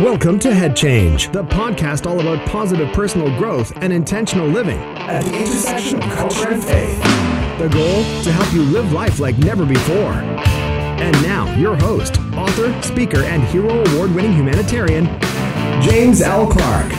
Welcome 0.00 0.38
to 0.40 0.54
Head 0.54 0.76
Change, 0.76 1.32
the 1.32 1.42
podcast 1.42 2.04
all 2.04 2.20
about 2.20 2.46
positive 2.46 2.92
personal 2.92 3.34
growth 3.38 3.72
and 3.76 3.94
intentional 3.94 4.46
living 4.46 4.76
at 4.76 5.24
the 5.24 5.34
intersection 5.34 6.02
of 6.02 6.10
culture 6.10 6.50
and 6.50 6.62
faith. 6.62 7.00
The 7.58 7.68
goal 7.68 8.04
to 8.22 8.30
help 8.30 8.52
you 8.52 8.60
live 8.64 8.92
life 8.92 9.20
like 9.20 9.38
never 9.38 9.64
before. 9.64 10.12
And 10.12 11.16
now, 11.22 11.50
your 11.56 11.76
host, 11.76 12.20
author, 12.34 12.78
speaker, 12.82 13.20
and 13.20 13.42
Hero 13.44 13.70
Award 13.86 14.14
winning 14.14 14.34
humanitarian, 14.34 15.06
James 15.80 16.20
L. 16.20 16.46
Clark. 16.46 16.90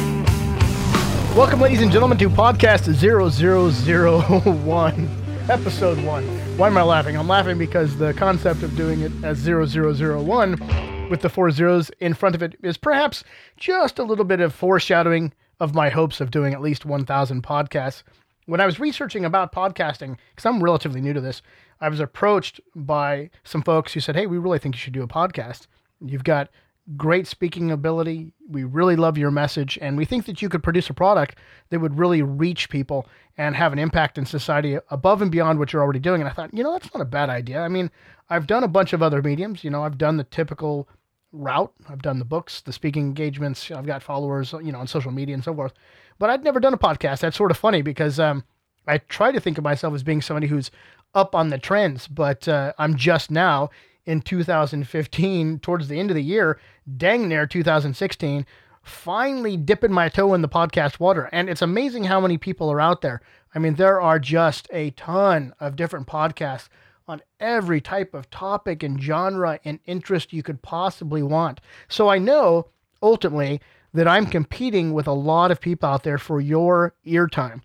Welcome, 1.37 1.61
ladies 1.61 1.83
and 1.83 1.91
gentlemen, 1.91 2.17
to 2.17 2.31
podcast 2.31 2.91
0001, 2.95 5.09
episode 5.51 6.03
1. 6.03 6.23
Why 6.57 6.65
am 6.65 6.77
I 6.79 6.81
laughing? 6.81 7.15
I'm 7.15 7.27
laughing 7.27 7.59
because 7.59 7.95
the 7.95 8.15
concept 8.15 8.63
of 8.63 8.75
doing 8.75 9.01
it 9.01 9.11
as 9.23 9.37
0001 9.37 10.96
Mm. 11.07 11.11
with 11.11 11.21
the 11.21 11.29
four 11.29 11.49
zeros 11.51 11.89
in 11.99 12.13
front 12.13 12.35
of 12.35 12.43
it 12.43 12.55
is 12.61 12.77
perhaps 12.77 13.23
just 13.55 13.97
a 13.97 14.03
little 14.03 14.25
bit 14.25 14.41
of 14.41 14.53
foreshadowing 14.53 15.33
of 15.59 15.73
my 15.73 15.89
hopes 15.89 16.19
of 16.19 16.31
doing 16.31 16.53
at 16.53 16.61
least 16.61 16.85
1,000 16.85 17.41
podcasts. 17.41 18.03
When 18.45 18.61
I 18.61 18.65
was 18.65 18.79
researching 18.79 19.25
about 19.25 19.53
podcasting, 19.53 20.17
because 20.31 20.45
I'm 20.45 20.63
relatively 20.63 21.01
new 21.01 21.13
to 21.13 21.21
this, 21.21 21.41
I 21.81 21.89
was 21.89 21.99
approached 21.99 22.59
by 22.75 23.29
some 23.43 23.61
folks 23.61 23.93
who 23.93 23.99
said, 23.99 24.15
Hey, 24.15 24.25
we 24.25 24.37
really 24.37 24.59
think 24.59 24.75
you 24.75 24.79
should 24.79 24.93
do 24.93 25.03
a 25.03 25.07
podcast. 25.07 25.67
You've 26.01 26.23
got 26.23 26.49
great 26.95 27.27
speaking 27.27 27.71
ability. 27.71 28.31
We 28.49 28.63
really 28.63 28.95
love 28.95 29.17
your 29.17 29.31
message, 29.31 29.77
and 29.81 29.97
we 29.97 30.05
think 30.05 30.25
that 30.25 30.41
you 30.41 30.47
could 30.47 30.63
produce 30.63 30.89
a 30.89 30.93
product 30.93 31.37
that 31.69 31.79
would 31.79 31.97
really 31.97 32.21
reach 32.21 32.69
people 32.69 33.07
and 33.37 33.55
have 33.55 33.73
an 33.73 33.79
impact 33.79 34.17
in 34.17 34.25
society 34.25 34.77
above 34.89 35.21
and 35.21 35.31
beyond 35.31 35.59
what 35.59 35.73
you're 35.73 35.81
already 35.81 35.99
doing. 35.99 36.21
And 36.21 36.29
I 36.29 36.33
thought, 36.33 36.53
you 36.53 36.63
know, 36.63 36.71
that's 36.71 36.93
not 36.93 37.01
a 37.01 37.05
bad 37.05 37.29
idea. 37.29 37.59
I 37.59 37.67
mean, 37.67 37.91
I've 38.29 38.47
done 38.47 38.63
a 38.63 38.69
bunch 38.69 38.93
of 38.93 39.01
other 39.01 39.21
mediums. 39.21 39.63
You 39.63 39.69
know, 39.69 39.83
I've 39.83 39.97
done 39.97 40.17
the 40.17 40.23
typical 40.23 40.87
route. 41.31 41.73
I've 41.89 42.01
done 42.01 42.19
the 42.19 42.25
books, 42.25 42.61
the 42.61 42.73
speaking 42.73 43.03
engagements. 43.03 43.69
I've 43.71 43.85
got 43.85 44.03
followers, 44.03 44.53
you 44.53 44.71
know, 44.71 44.79
on 44.79 44.87
social 44.87 45.11
media 45.11 45.35
and 45.35 45.43
so 45.43 45.53
forth. 45.53 45.73
But 46.19 46.29
I'd 46.29 46.43
never 46.43 46.59
done 46.59 46.73
a 46.73 46.77
podcast. 46.77 47.19
That's 47.19 47.37
sort 47.37 47.51
of 47.51 47.57
funny 47.57 47.81
because 47.81 48.19
um, 48.19 48.43
I 48.87 48.97
try 48.97 49.31
to 49.31 49.39
think 49.39 49.57
of 49.57 49.63
myself 49.63 49.93
as 49.93 50.03
being 50.03 50.21
somebody 50.21 50.47
who's 50.47 50.71
up 51.13 51.35
on 51.35 51.49
the 51.49 51.57
trends, 51.57 52.07
but 52.07 52.47
uh, 52.47 52.73
I'm 52.77 52.95
just 52.95 53.31
now 53.31 53.69
in 54.05 54.21
2015, 54.21 55.59
towards 55.59 55.87
the 55.87 55.99
end 55.99 56.09
of 56.09 56.15
the 56.15 56.23
year, 56.23 56.59
dang 56.95 57.27
near 57.27 57.45
2016, 57.45 58.45
finally 58.81 59.57
dipping 59.57 59.91
my 59.91 60.07
toe 60.07 60.33
in 60.33 60.41
the 60.41 60.47
podcast 60.47 60.99
water. 60.99 61.29
And 61.33 61.49
it's 61.49 61.61
amazing 61.61 62.05
how 62.05 62.21
many 62.21 62.37
people 62.37 62.71
are 62.71 62.79
out 62.79 63.01
there. 63.01 63.21
I 63.53 63.59
mean, 63.59 63.75
there 63.75 63.99
are 63.99 64.17
just 64.17 64.67
a 64.71 64.91
ton 64.91 65.53
of 65.59 65.75
different 65.75 66.07
podcasts 66.07 66.69
on 67.07 67.21
every 67.39 67.79
type 67.79 68.13
of 68.13 68.29
topic 68.29 68.83
and 68.83 69.01
genre 69.01 69.59
and 69.63 69.79
interest 69.85 70.33
you 70.33 70.43
could 70.43 70.61
possibly 70.61 71.23
want. 71.23 71.61
So 71.87 72.09
I 72.09 72.17
know 72.17 72.67
ultimately 73.01 73.61
that 73.93 74.07
I'm 74.07 74.25
competing 74.25 74.93
with 74.93 75.07
a 75.07 75.13
lot 75.13 75.51
of 75.51 75.61
people 75.61 75.89
out 75.89 76.03
there 76.03 76.17
for 76.17 76.41
your 76.41 76.93
ear 77.05 77.27
time. 77.27 77.61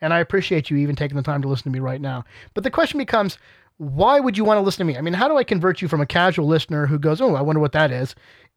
And 0.00 0.14
I 0.14 0.20
appreciate 0.20 0.70
you 0.70 0.76
even 0.76 0.96
taking 0.96 1.16
the 1.16 1.22
time 1.22 1.42
to 1.42 1.48
listen 1.48 1.64
to 1.64 1.70
me 1.70 1.80
right 1.80 2.00
now. 2.00 2.24
But 2.54 2.64
the 2.64 2.70
question 2.70 2.98
becomes, 2.98 3.36
why 3.76 4.20
would 4.20 4.36
you 4.36 4.44
want 4.44 4.58
to 4.58 4.62
listen 4.62 4.86
to 4.86 4.92
me? 4.92 4.98
I 4.98 5.02
mean, 5.02 5.14
how 5.14 5.28
do 5.28 5.36
I 5.36 5.44
convert 5.44 5.82
you 5.82 5.88
from 5.88 6.00
a 6.00 6.06
casual 6.06 6.46
listener 6.46 6.86
who 6.86 6.98
goes, 6.98 7.20
oh, 7.20 7.34
I 7.34 7.42
wonder 7.42 7.60
what 7.60 7.72
that 7.72 7.90
is, 7.90 8.14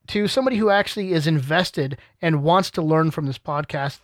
to 0.08 0.28
somebody 0.28 0.58
who 0.58 0.70
actually 0.70 1.14
is 1.14 1.28
invested 1.28 1.98
and 2.22 2.44
wants 2.44 2.72
to 2.72 2.82
learn 2.82 3.12
from 3.12 3.26
this 3.26 3.38
podcast 3.38 4.00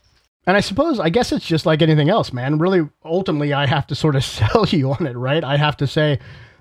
and 0.48 0.56
I 0.56 0.62
suppose, 0.62 1.00
I 1.00 1.10
guess 1.10 1.34
it's 1.34 1.46
just 1.46 1.66
like 1.66 1.82
anything 1.82 2.10
else, 2.10 2.32
man. 2.32 2.58
Really, 2.58 2.88
ultimately, 3.04 3.54
I 3.54 3.68
have 3.68 3.86
to 3.88 3.96
sort 3.96 4.16
of 4.16 4.24
sell 4.24 4.66
you 4.66 4.94
on 4.94 5.06
it, 5.06 5.16
right? 5.16 5.44
I 5.44 5.58
have 5.58 5.78
to 5.78 5.88
say, 5.88 6.20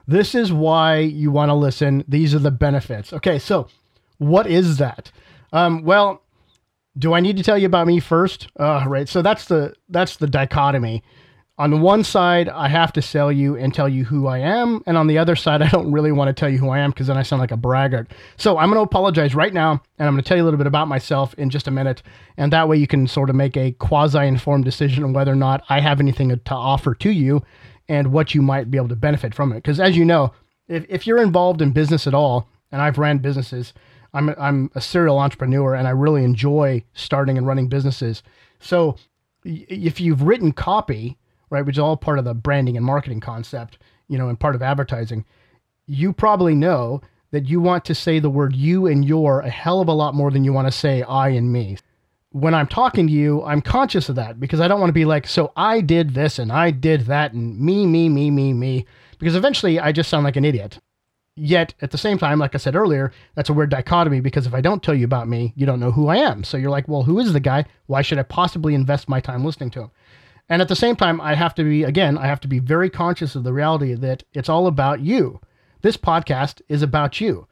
this 0.08 0.34
is 0.34 0.52
why 0.52 0.98
you 0.98 1.30
want 1.30 1.48
to 1.50 1.54
listen. 1.54 2.04
These 2.06 2.34
are 2.34 2.40
the 2.40 2.50
benefits. 2.50 3.12
Okay, 3.12 3.38
so 3.38 3.68
what 4.18 4.46
is 4.46 4.78
that? 4.78 5.10
Um, 5.52 5.84
well, 5.84 6.22
do 6.98 7.14
I 7.14 7.20
need 7.20 7.36
to 7.36 7.42
tell 7.42 7.56
you 7.56 7.66
about 7.66 7.86
me 7.86 8.00
first? 8.00 8.48
Uh, 8.58 8.84
right. 8.86 9.08
So 9.08 9.22
that's 9.22 9.46
the 9.46 9.74
that's 9.88 10.16
the 10.16 10.26
dichotomy 10.26 11.02
on 11.58 11.80
one 11.80 12.04
side, 12.04 12.50
I 12.50 12.68
have 12.68 12.92
to 12.92 13.02
sell 13.02 13.32
you 13.32 13.56
and 13.56 13.72
tell 13.72 13.88
you 13.88 14.04
who 14.04 14.26
I 14.26 14.38
am. 14.38 14.82
And 14.86 14.98
on 14.98 15.06
the 15.06 15.16
other 15.16 15.34
side, 15.34 15.62
I 15.62 15.68
don't 15.68 15.90
really 15.90 16.12
want 16.12 16.28
to 16.28 16.34
tell 16.38 16.50
you 16.50 16.58
who 16.58 16.68
I 16.68 16.80
am 16.80 16.90
because 16.90 17.06
then 17.06 17.16
I 17.16 17.22
sound 17.22 17.40
like 17.40 17.50
a 17.50 17.56
braggart. 17.56 18.10
So 18.36 18.58
I'm 18.58 18.68
going 18.68 18.78
to 18.78 18.88
apologize 18.88 19.34
right 19.34 19.54
now. 19.54 19.80
And 19.98 20.06
I'm 20.06 20.14
going 20.14 20.22
to 20.22 20.28
tell 20.28 20.36
you 20.36 20.42
a 20.42 20.44
little 20.44 20.58
bit 20.58 20.66
about 20.66 20.86
myself 20.86 21.32
in 21.34 21.48
just 21.48 21.66
a 21.66 21.70
minute. 21.70 22.02
And 22.36 22.52
that 22.52 22.68
way 22.68 22.76
you 22.76 22.86
can 22.86 23.06
sort 23.06 23.30
of 23.30 23.36
make 23.36 23.56
a 23.56 23.72
quasi 23.72 24.26
informed 24.26 24.66
decision 24.66 25.02
on 25.02 25.14
whether 25.14 25.32
or 25.32 25.36
not 25.36 25.64
I 25.70 25.80
have 25.80 25.98
anything 25.98 26.28
to 26.28 26.54
offer 26.54 26.94
to 26.94 27.10
you 27.10 27.42
and 27.88 28.12
what 28.12 28.34
you 28.34 28.42
might 28.42 28.70
be 28.70 28.76
able 28.76 28.88
to 28.88 28.96
benefit 28.96 29.34
from 29.34 29.52
it. 29.52 29.56
Because 29.56 29.80
as 29.80 29.96
you 29.96 30.04
know, 30.04 30.32
if, 30.68 30.84
if 30.90 31.06
you're 31.06 31.22
involved 31.22 31.62
in 31.62 31.70
business 31.70 32.06
at 32.06 32.14
all, 32.14 32.50
and 32.70 32.82
I've 32.82 32.98
ran 32.98 33.18
businesses, 33.18 33.72
I'm, 34.12 34.34
I'm 34.38 34.70
a 34.74 34.80
serial 34.82 35.18
entrepreneur 35.18 35.74
and 35.74 35.88
I 35.88 35.92
really 35.92 36.24
enjoy 36.24 36.84
starting 36.92 37.38
and 37.38 37.46
running 37.46 37.68
businesses. 37.68 38.22
So 38.60 38.96
if 39.44 40.00
you've 40.00 40.22
written 40.22 40.52
copy, 40.52 41.16
right, 41.50 41.64
which 41.64 41.76
is 41.76 41.80
all 41.80 41.96
part 41.96 42.18
of 42.18 42.24
the 42.24 42.34
branding 42.34 42.76
and 42.76 42.84
marketing 42.84 43.20
concept, 43.20 43.78
you 44.08 44.18
know, 44.18 44.28
and 44.28 44.38
part 44.38 44.54
of 44.54 44.62
advertising, 44.62 45.24
you 45.86 46.12
probably 46.12 46.54
know 46.54 47.00
that 47.30 47.48
you 47.48 47.60
want 47.60 47.84
to 47.84 47.94
say 47.94 48.18
the 48.18 48.30
word 48.30 48.54
you 48.54 48.86
and 48.86 49.04
your 49.04 49.40
a 49.40 49.50
hell 49.50 49.80
of 49.80 49.88
a 49.88 49.92
lot 49.92 50.14
more 50.14 50.30
than 50.30 50.44
you 50.44 50.52
want 50.52 50.66
to 50.66 50.72
say 50.72 51.02
I 51.02 51.30
and 51.30 51.52
me. 51.52 51.76
When 52.30 52.54
I'm 52.54 52.66
talking 52.66 53.06
to 53.06 53.12
you, 53.12 53.42
I'm 53.44 53.62
conscious 53.62 54.08
of 54.08 54.16
that 54.16 54.38
because 54.38 54.60
I 54.60 54.68
don't 54.68 54.80
want 54.80 54.90
to 54.90 54.94
be 54.94 55.04
like, 55.04 55.26
so 55.26 55.52
I 55.56 55.80
did 55.80 56.14
this 56.14 56.38
and 56.38 56.52
I 56.52 56.70
did 56.70 57.02
that 57.02 57.32
and 57.32 57.58
me, 57.58 57.86
me, 57.86 58.08
me, 58.08 58.30
me, 58.30 58.52
me, 58.52 58.86
because 59.18 59.34
eventually 59.34 59.80
I 59.80 59.92
just 59.92 60.10
sound 60.10 60.24
like 60.24 60.36
an 60.36 60.44
idiot. 60.44 60.78
Yet 61.38 61.74
at 61.82 61.90
the 61.90 61.98
same 61.98 62.16
time, 62.16 62.38
like 62.38 62.54
I 62.54 62.58
said 62.58 62.74
earlier, 62.74 63.12
that's 63.34 63.50
a 63.50 63.52
weird 63.52 63.70
dichotomy 63.70 64.20
because 64.20 64.46
if 64.46 64.54
I 64.54 64.62
don't 64.62 64.82
tell 64.82 64.94
you 64.94 65.04
about 65.04 65.28
me, 65.28 65.52
you 65.56 65.66
don't 65.66 65.80
know 65.80 65.92
who 65.92 66.08
I 66.08 66.16
am. 66.16 66.44
So 66.44 66.56
you're 66.56 66.70
like, 66.70 66.88
well, 66.88 67.02
who 67.02 67.18
is 67.18 67.32
the 67.32 67.40
guy? 67.40 67.66
Why 67.86 68.00
should 68.00 68.18
I 68.18 68.22
possibly 68.22 68.74
invest 68.74 69.08
my 69.08 69.20
time 69.20 69.44
listening 69.44 69.70
to 69.72 69.82
him? 69.82 69.90
And 70.48 70.62
at 70.62 70.68
the 70.68 70.76
same 70.76 70.96
time, 70.96 71.20
I 71.20 71.34
have 71.34 71.54
to 71.56 71.64
be, 71.64 71.82
again, 71.82 72.16
I 72.16 72.26
have 72.26 72.40
to 72.40 72.48
be 72.48 72.60
very 72.60 72.88
conscious 72.88 73.34
of 73.34 73.44
the 73.44 73.52
reality 73.52 73.94
that 73.94 74.22
it's 74.32 74.48
all 74.48 74.66
about 74.66 75.00
you. 75.00 75.40
This 75.82 75.96
podcast 75.96 76.62
is 76.68 76.82
about 76.82 77.20
you. 77.20 77.48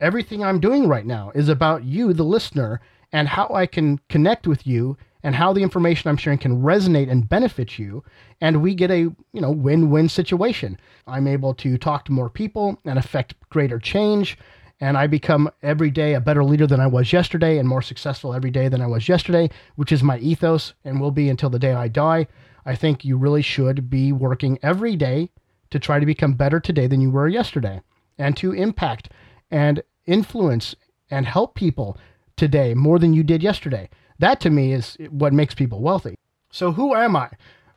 Everything 0.00 0.44
I'm 0.44 0.60
doing 0.60 0.88
right 0.88 1.06
now 1.06 1.32
is 1.34 1.48
about 1.48 1.84
you, 1.84 2.12
the 2.12 2.24
listener, 2.24 2.80
and 3.12 3.28
how 3.28 3.48
I 3.48 3.66
can 3.66 3.98
connect 4.08 4.46
with 4.46 4.66
you 4.66 4.96
and 5.22 5.34
how 5.34 5.54
the 5.54 5.62
information 5.62 6.10
I'm 6.10 6.18
sharing 6.18 6.38
can 6.38 6.62
resonate 6.62 7.10
and 7.10 7.28
benefit 7.28 7.78
you. 7.78 8.04
And 8.42 8.60
we 8.60 8.74
get 8.74 8.90
a, 8.90 8.98
you 8.98 9.40
know, 9.40 9.50
win-win 9.50 10.10
situation. 10.10 10.78
I'm 11.06 11.26
able 11.26 11.54
to 11.54 11.78
talk 11.78 12.04
to 12.04 12.12
more 12.12 12.28
people 12.28 12.78
and 12.84 12.98
affect 12.98 13.34
greater 13.48 13.78
change 13.78 14.36
and 14.80 14.98
I 14.98 15.06
become 15.06 15.50
every 15.62 15.90
day 15.90 16.14
a 16.14 16.20
better 16.20 16.44
leader 16.44 16.66
than 16.66 16.80
I 16.80 16.86
was 16.86 17.12
yesterday 17.12 17.58
and 17.58 17.68
more 17.68 17.82
successful 17.82 18.34
every 18.34 18.50
day 18.50 18.68
than 18.68 18.80
I 18.80 18.86
was 18.86 19.08
yesterday, 19.08 19.50
which 19.76 19.92
is 19.92 20.02
my 20.02 20.18
ethos 20.18 20.74
and 20.84 21.00
will 21.00 21.10
be 21.10 21.28
until 21.28 21.50
the 21.50 21.58
day 21.58 21.72
I 21.72 21.88
die. 21.88 22.26
I 22.66 22.74
think 22.74 23.04
you 23.04 23.16
really 23.16 23.42
should 23.42 23.88
be 23.88 24.12
working 24.12 24.58
every 24.62 24.96
day 24.96 25.30
to 25.70 25.78
try 25.78 25.98
to 25.98 26.06
become 26.06 26.34
better 26.34 26.60
today 26.60 26.86
than 26.86 27.00
you 27.00 27.10
were 27.10 27.28
yesterday 27.28 27.82
and 28.18 28.36
to 28.36 28.52
impact 28.52 29.10
and 29.50 29.82
influence 30.06 30.74
and 31.10 31.26
help 31.26 31.54
people 31.54 31.98
today 32.36 32.74
more 32.74 32.98
than 32.98 33.12
you 33.12 33.22
did 33.22 33.42
yesterday. 33.42 33.88
That 34.18 34.40
to 34.40 34.50
me 34.50 34.72
is 34.72 34.96
what 35.10 35.32
makes 35.32 35.54
people 35.54 35.80
wealthy. 35.80 36.16
So, 36.50 36.72
who 36.72 36.94
am 36.94 37.16
I? 37.16 37.30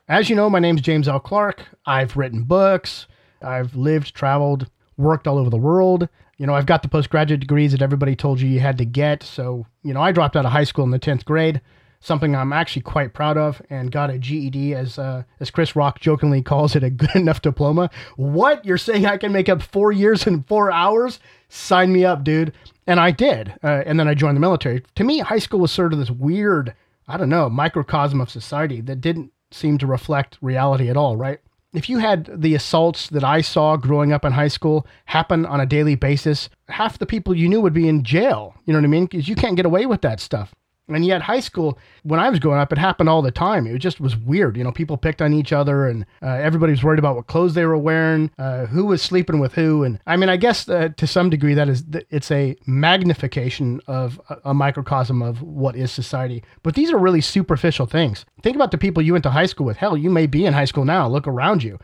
As 0.08 0.30
you 0.30 0.36
know, 0.36 0.48
my 0.48 0.60
name 0.60 0.76
is 0.76 0.82
James 0.82 1.08
L. 1.08 1.20
Clark. 1.20 1.62
I've 1.84 2.16
written 2.16 2.44
books, 2.44 3.06
I've 3.42 3.74
lived, 3.74 4.14
traveled, 4.14 4.70
worked 4.98 5.26
all 5.26 5.38
over 5.38 5.48
the 5.48 5.56
world. 5.56 6.08
You 6.36 6.46
know, 6.46 6.54
I've 6.54 6.66
got 6.66 6.82
the 6.82 6.88
postgraduate 6.88 7.40
degrees 7.40 7.72
that 7.72 7.82
everybody 7.82 8.14
told 8.14 8.40
you 8.40 8.48
you 8.48 8.60
had 8.60 8.78
to 8.78 8.84
get. 8.84 9.22
So, 9.22 9.66
you 9.82 9.94
know, 9.94 10.02
I 10.02 10.12
dropped 10.12 10.36
out 10.36 10.44
of 10.44 10.52
high 10.52 10.64
school 10.64 10.84
in 10.84 10.90
the 10.90 10.98
10th 10.98 11.24
grade, 11.24 11.60
something 12.00 12.34
I'm 12.36 12.52
actually 12.52 12.82
quite 12.82 13.14
proud 13.14 13.36
of, 13.36 13.62
and 13.70 13.90
got 13.90 14.10
a 14.10 14.18
GED, 14.18 14.74
as, 14.74 14.98
uh, 14.98 15.22
as 15.40 15.50
Chris 15.50 15.74
Rock 15.74 16.00
jokingly 16.00 16.42
calls 16.42 16.76
it, 16.76 16.84
a 16.84 16.90
good 16.90 17.14
enough 17.16 17.42
diploma. 17.42 17.90
What? 18.16 18.64
You're 18.64 18.78
saying 18.78 19.06
I 19.06 19.16
can 19.16 19.32
make 19.32 19.48
up 19.48 19.62
four 19.62 19.90
years 19.90 20.26
in 20.26 20.42
four 20.42 20.70
hours? 20.70 21.18
Sign 21.48 21.92
me 21.92 22.04
up, 22.04 22.22
dude. 22.22 22.52
And 22.86 23.00
I 23.00 23.10
did. 23.10 23.54
Uh, 23.62 23.82
and 23.86 23.98
then 23.98 24.08
I 24.08 24.14
joined 24.14 24.36
the 24.36 24.40
military. 24.40 24.82
To 24.96 25.04
me, 25.04 25.18
high 25.20 25.38
school 25.38 25.60
was 25.60 25.72
sort 25.72 25.92
of 25.92 25.98
this 25.98 26.10
weird, 26.10 26.74
I 27.06 27.16
don't 27.16 27.28
know, 27.28 27.48
microcosm 27.48 28.20
of 28.20 28.30
society 28.30 28.80
that 28.82 29.00
didn't 29.00 29.32
seem 29.50 29.78
to 29.78 29.86
reflect 29.86 30.38
reality 30.40 30.88
at 30.88 30.96
all, 30.96 31.16
right? 31.16 31.40
If 31.74 31.88
you 31.88 31.98
had 31.98 32.30
the 32.34 32.54
assaults 32.54 33.08
that 33.10 33.24
I 33.24 33.40
saw 33.40 33.76
growing 33.76 34.12
up 34.12 34.24
in 34.24 34.32
high 34.32 34.48
school 34.48 34.86
happen 35.04 35.44
on 35.44 35.60
a 35.60 35.66
daily 35.66 35.94
basis, 35.94 36.48
half 36.68 36.98
the 36.98 37.06
people 37.06 37.36
you 37.36 37.48
knew 37.48 37.60
would 37.60 37.74
be 37.74 37.88
in 37.88 38.04
jail. 38.04 38.54
You 38.64 38.72
know 38.72 38.78
what 38.78 38.84
I 38.84 38.88
mean? 38.88 39.06
Because 39.06 39.28
you 39.28 39.34
can't 39.34 39.56
get 39.56 39.66
away 39.66 39.86
with 39.86 40.00
that 40.02 40.20
stuff. 40.20 40.54
And 40.88 41.04
yet, 41.04 41.22
high 41.22 41.40
school, 41.40 41.78
when 42.02 42.18
I 42.18 42.30
was 42.30 42.38
growing 42.38 42.58
up, 42.58 42.72
it 42.72 42.78
happened 42.78 43.08
all 43.08 43.20
the 43.20 43.30
time. 43.30 43.66
It 43.66 43.78
just 43.78 44.00
was 44.00 44.16
weird. 44.16 44.56
You 44.56 44.64
know, 44.64 44.72
people 44.72 44.96
picked 44.96 45.20
on 45.20 45.34
each 45.34 45.52
other, 45.52 45.86
and 45.86 46.06
uh, 46.22 46.28
everybody 46.28 46.72
was 46.72 46.82
worried 46.82 46.98
about 46.98 47.16
what 47.16 47.26
clothes 47.26 47.54
they 47.54 47.66
were 47.66 47.76
wearing, 47.76 48.30
uh, 48.38 48.66
who 48.66 48.86
was 48.86 49.02
sleeping 49.02 49.38
with 49.38 49.52
who. 49.54 49.84
And 49.84 50.00
I 50.06 50.16
mean, 50.16 50.28
I 50.28 50.36
guess 50.36 50.68
uh, 50.68 50.88
to 50.96 51.06
some 51.06 51.28
degree, 51.28 51.54
that 51.54 51.68
is 51.68 51.84
it's 52.10 52.30
a 52.30 52.56
magnification 52.66 53.80
of 53.86 54.20
a, 54.30 54.36
a 54.46 54.54
microcosm 54.54 55.20
of 55.22 55.42
what 55.42 55.76
is 55.76 55.92
society. 55.92 56.42
But 56.62 56.74
these 56.74 56.90
are 56.90 56.98
really 56.98 57.20
superficial 57.20 57.86
things. 57.86 58.24
Think 58.42 58.56
about 58.56 58.70
the 58.70 58.78
people 58.78 59.02
you 59.02 59.12
went 59.12 59.24
to 59.24 59.30
high 59.30 59.46
school 59.46 59.66
with. 59.66 59.76
Hell, 59.76 59.96
you 59.96 60.10
may 60.10 60.26
be 60.26 60.46
in 60.46 60.54
high 60.54 60.64
school 60.64 60.84
now. 60.84 61.06
Look 61.08 61.26
around 61.26 61.62
you. 61.62 61.78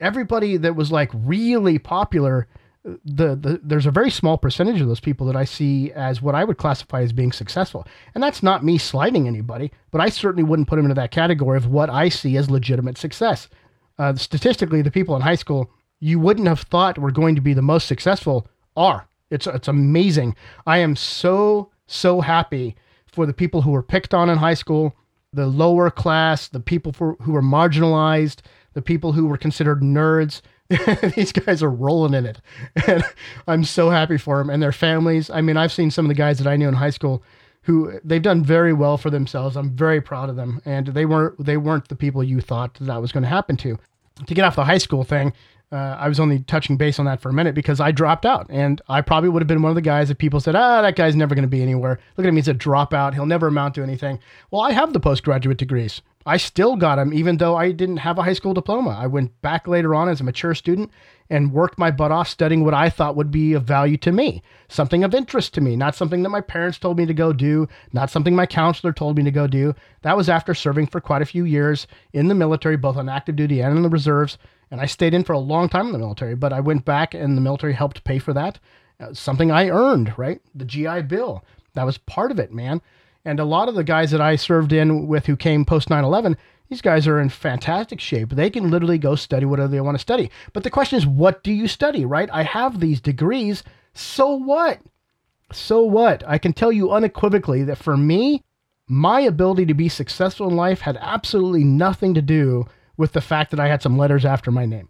Everybody 0.00 0.56
that 0.56 0.74
was 0.74 0.90
like 0.90 1.10
really 1.14 1.78
popular 1.78 2.48
the, 2.84 3.36
the 3.36 3.60
there's 3.62 3.86
a 3.86 3.92
very 3.92 4.10
small 4.10 4.36
percentage 4.36 4.80
of 4.80 4.88
those 4.88 5.00
people 5.00 5.26
that 5.26 5.36
I 5.36 5.44
see 5.44 5.92
as 5.92 6.20
what 6.20 6.34
I 6.34 6.44
would 6.44 6.58
classify 6.58 7.02
as 7.02 7.12
being 7.12 7.32
successful. 7.32 7.86
And 8.14 8.22
that's 8.22 8.42
not 8.42 8.64
me 8.64 8.78
slighting 8.78 9.28
anybody, 9.28 9.72
but 9.90 10.00
I 10.00 10.08
certainly 10.08 10.42
wouldn't 10.42 10.68
put 10.68 10.76
them 10.76 10.86
into 10.86 10.94
that 10.94 11.10
category 11.10 11.56
of 11.56 11.66
what 11.66 11.90
I 11.90 12.08
see 12.08 12.36
as 12.36 12.50
legitimate 12.50 12.98
success. 12.98 13.48
Uh, 13.98 14.14
statistically, 14.16 14.82
the 14.82 14.90
people 14.90 15.14
in 15.14 15.22
high 15.22 15.36
school 15.36 15.70
you 16.00 16.18
wouldn't 16.18 16.48
have 16.48 16.62
thought 16.62 16.98
were 16.98 17.12
going 17.12 17.36
to 17.36 17.40
be 17.40 17.54
the 17.54 17.62
most 17.62 17.86
successful 17.86 18.48
are. 18.76 19.06
It's 19.30 19.46
it's 19.46 19.68
amazing. 19.68 20.34
I 20.66 20.78
am 20.78 20.96
so 20.96 21.70
so 21.86 22.20
happy 22.20 22.74
for 23.06 23.26
the 23.26 23.32
people 23.32 23.62
who 23.62 23.70
were 23.70 23.82
picked 23.82 24.12
on 24.12 24.28
in 24.28 24.38
high 24.38 24.54
school, 24.54 24.96
the 25.32 25.46
lower 25.46 25.90
class, 25.90 26.48
the 26.48 26.60
people 26.60 26.92
for, 26.92 27.16
who 27.20 27.32
were 27.32 27.42
marginalized, 27.42 28.40
the 28.72 28.82
people 28.82 29.12
who 29.12 29.26
were 29.26 29.36
considered 29.36 29.80
nerds. 29.80 30.40
These 31.16 31.32
guys 31.32 31.62
are 31.62 31.70
rolling 31.70 32.14
in 32.14 32.26
it. 32.26 32.40
And 32.86 33.04
I'm 33.46 33.64
so 33.64 33.90
happy 33.90 34.18
for 34.18 34.38
them 34.38 34.50
and 34.50 34.62
their 34.62 34.72
families. 34.72 35.30
I 35.30 35.40
mean, 35.40 35.56
I've 35.56 35.72
seen 35.72 35.90
some 35.90 36.06
of 36.06 36.08
the 36.08 36.14
guys 36.14 36.38
that 36.38 36.46
I 36.46 36.56
knew 36.56 36.68
in 36.68 36.74
high 36.74 36.90
school 36.90 37.22
who 37.62 38.00
they've 38.04 38.22
done 38.22 38.44
very 38.44 38.72
well 38.72 38.96
for 38.96 39.10
themselves. 39.10 39.56
I'm 39.56 39.70
very 39.70 40.00
proud 40.00 40.28
of 40.28 40.36
them. 40.36 40.60
And 40.64 40.88
they 40.88 41.06
weren't 41.06 41.44
they 41.44 41.56
weren't 41.56 41.88
the 41.88 41.96
people 41.96 42.24
you 42.24 42.40
thought 42.40 42.76
that 42.80 43.00
was 43.00 43.12
going 43.12 43.22
to 43.22 43.28
happen 43.28 43.56
to. 43.58 43.78
To 44.26 44.34
get 44.34 44.44
off 44.44 44.56
the 44.56 44.64
high 44.64 44.78
school 44.78 45.04
thing, 45.04 45.32
uh, 45.72 45.96
I 45.98 46.08
was 46.08 46.20
only 46.20 46.40
touching 46.40 46.76
base 46.76 46.98
on 46.98 47.06
that 47.06 47.22
for 47.22 47.30
a 47.30 47.32
minute 47.32 47.54
because 47.54 47.80
I 47.80 47.92
dropped 47.92 48.26
out, 48.26 48.46
and 48.50 48.80
I 48.88 49.00
probably 49.00 49.30
would 49.30 49.42
have 49.42 49.48
been 49.48 49.62
one 49.62 49.70
of 49.70 49.76
the 49.76 49.80
guys 49.80 50.08
that 50.08 50.18
people 50.18 50.38
said, 50.38 50.54
"Ah, 50.54 50.82
that 50.82 50.96
guy's 50.96 51.16
never 51.16 51.34
going 51.34 51.44
to 51.44 51.48
be 51.48 51.62
anywhere. 51.62 51.98
Look 52.16 52.26
at 52.26 52.28
him; 52.28 52.36
he's 52.36 52.48
a 52.48 52.54
dropout. 52.54 53.14
He'll 53.14 53.26
never 53.26 53.46
amount 53.46 53.74
to 53.76 53.82
anything." 53.82 54.18
Well, 54.50 54.60
I 54.60 54.72
have 54.72 54.92
the 54.92 55.00
postgraduate 55.00 55.56
degrees. 55.58 56.02
I 56.24 56.36
still 56.36 56.76
got 56.76 56.96
them, 56.96 57.12
even 57.12 57.38
though 57.38 57.56
I 57.56 57.72
didn't 57.72 57.96
have 57.98 58.18
a 58.18 58.22
high 58.22 58.32
school 58.34 58.54
diploma. 58.54 58.90
I 58.90 59.06
went 59.06 59.40
back 59.42 59.66
later 59.66 59.94
on 59.94 60.08
as 60.08 60.20
a 60.20 60.24
mature 60.24 60.54
student 60.54 60.90
and 61.28 61.52
worked 61.52 61.78
my 61.78 61.90
butt 61.90 62.12
off 62.12 62.28
studying 62.28 62.62
what 62.62 62.74
I 62.74 62.90
thought 62.90 63.16
would 63.16 63.30
be 63.30 63.54
of 63.54 63.64
value 63.64 63.96
to 63.98 64.12
me, 64.12 64.42
something 64.68 65.02
of 65.02 65.14
interest 65.14 65.54
to 65.54 65.60
me, 65.60 65.74
not 65.74 65.94
something 65.94 66.22
that 66.22 66.28
my 66.28 66.42
parents 66.42 66.78
told 66.78 66.98
me 66.98 67.06
to 67.06 67.14
go 67.14 67.32
do, 67.32 67.66
not 67.92 68.10
something 68.10 68.36
my 68.36 68.46
counselor 68.46 68.92
told 68.92 69.16
me 69.16 69.24
to 69.24 69.30
go 69.30 69.46
do. 69.46 69.74
That 70.02 70.16
was 70.16 70.28
after 70.28 70.54
serving 70.54 70.88
for 70.88 71.00
quite 71.00 71.22
a 71.22 71.26
few 71.26 71.44
years 71.44 71.86
in 72.12 72.28
the 72.28 72.34
military, 72.34 72.76
both 72.76 72.96
on 72.96 73.08
active 73.08 73.34
duty 73.34 73.60
and 73.60 73.76
in 73.76 73.82
the 73.82 73.88
reserves. 73.88 74.38
And 74.72 74.80
I 74.80 74.86
stayed 74.86 75.12
in 75.12 75.22
for 75.22 75.34
a 75.34 75.38
long 75.38 75.68
time 75.68 75.86
in 75.86 75.92
the 75.92 75.98
military, 75.98 76.34
but 76.34 76.50
I 76.50 76.60
went 76.60 76.86
back 76.86 77.12
and 77.12 77.36
the 77.36 77.42
military 77.42 77.74
helped 77.74 78.04
pay 78.04 78.18
for 78.18 78.32
that. 78.32 78.58
Uh, 78.98 79.12
something 79.12 79.50
I 79.50 79.68
earned, 79.68 80.14
right? 80.16 80.40
The 80.54 80.64
GI 80.64 81.02
Bill. 81.02 81.44
That 81.74 81.84
was 81.84 81.98
part 81.98 82.30
of 82.30 82.38
it, 82.38 82.54
man. 82.54 82.80
And 83.22 83.38
a 83.38 83.44
lot 83.44 83.68
of 83.68 83.74
the 83.74 83.84
guys 83.84 84.10
that 84.12 84.22
I 84.22 84.34
served 84.36 84.72
in 84.72 85.06
with 85.06 85.26
who 85.26 85.36
came 85.36 85.66
post 85.66 85.90
9 85.90 86.02
11, 86.02 86.38
these 86.70 86.80
guys 86.80 87.06
are 87.06 87.20
in 87.20 87.28
fantastic 87.28 88.00
shape. 88.00 88.30
They 88.30 88.48
can 88.48 88.70
literally 88.70 88.96
go 88.96 89.14
study 89.14 89.44
whatever 89.44 89.68
they 89.68 89.80
want 89.82 89.96
to 89.96 90.00
study. 90.00 90.30
But 90.54 90.62
the 90.62 90.70
question 90.70 90.96
is, 90.96 91.06
what 91.06 91.44
do 91.44 91.52
you 91.52 91.68
study, 91.68 92.06
right? 92.06 92.30
I 92.32 92.42
have 92.42 92.80
these 92.80 92.98
degrees. 92.98 93.62
So 93.92 94.34
what? 94.34 94.80
So 95.52 95.82
what? 95.82 96.24
I 96.26 96.38
can 96.38 96.54
tell 96.54 96.72
you 96.72 96.92
unequivocally 96.92 97.62
that 97.64 97.76
for 97.76 97.98
me, 97.98 98.42
my 98.88 99.20
ability 99.20 99.66
to 99.66 99.74
be 99.74 99.90
successful 99.90 100.48
in 100.48 100.56
life 100.56 100.80
had 100.80 100.96
absolutely 100.98 101.62
nothing 101.62 102.14
to 102.14 102.22
do 102.22 102.66
with 102.96 103.12
the 103.12 103.20
fact 103.20 103.50
that 103.50 103.60
I 103.60 103.68
had 103.68 103.82
some 103.82 103.98
letters 103.98 104.24
after 104.24 104.50
my 104.50 104.66
name. 104.66 104.88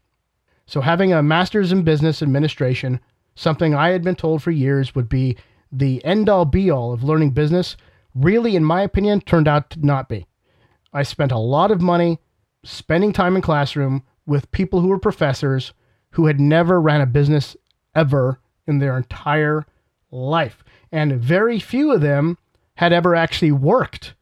So, 0.67 0.81
having 0.81 1.13
a 1.13 1.23
master's 1.23 1.73
in 1.73 1.83
business 1.83 2.23
administration, 2.23 3.01
something 3.35 3.75
I 3.75 3.91
had 3.91 4.03
been 4.03 4.15
told 4.15 4.43
for 4.43 4.51
years 4.51 4.95
would 4.95 5.09
be 5.09 5.37
the 5.71 6.05
end 6.05 6.29
all 6.29 6.45
be 6.45 6.71
all 6.71 6.93
of 6.93 7.03
learning 7.03 7.31
business, 7.31 7.77
really, 8.15 8.57
in 8.57 8.65
my 8.65 8.83
opinion, 8.83 9.21
turned 9.21 9.49
out 9.49 9.71
to 9.71 9.85
not 9.85 10.09
be. 10.09 10.27
I 10.93 11.03
spent 11.03 11.33
a 11.33 11.39
lot 11.39 11.71
of 11.71 11.81
money 11.81 12.19
spending 12.65 13.13
time 13.13 13.37
in 13.37 13.43
classroom 13.43 14.03
with 14.27 14.51
people 14.53 14.81
who 14.81 14.89
were 14.89 14.99
professors 14.99 15.73
who 16.11 16.27
had 16.27 16.39
never 16.39 16.81
ran 16.81 17.01
a 17.01 17.07
business 17.07 17.57
ever 17.95 18.41
in 18.67 18.79
their 18.79 18.97
entire 18.97 19.67
life. 20.11 20.63
And 20.91 21.21
very 21.21 21.59
few 21.59 21.93
of 21.93 22.03
them 22.03 22.39
had 22.75 22.93
ever 22.93 23.15
actually 23.15 23.53
worked 23.53 24.15